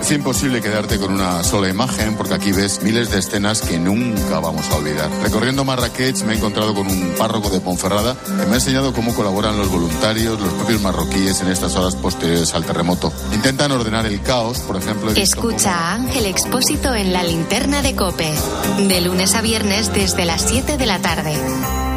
[0.00, 4.40] Es imposible quedarte con una sola imagen porque aquí ves miles de escenas que nunca
[4.40, 5.10] vamos a olvidar.
[5.22, 9.14] Recorriendo Marrakech me he encontrado con un párroco de Ponferrada que me ha enseñado cómo
[9.14, 13.12] colaboran los voluntarios, los propios marroquíes en estas horas posteriores al terremoto.
[13.32, 15.12] Intentan ordenar el caos, por ejemplo.
[15.12, 18.32] Escucha a Ángel Expósito en la linterna de Cope.
[18.88, 21.91] De lunes a viernes desde las 7 de la tarde.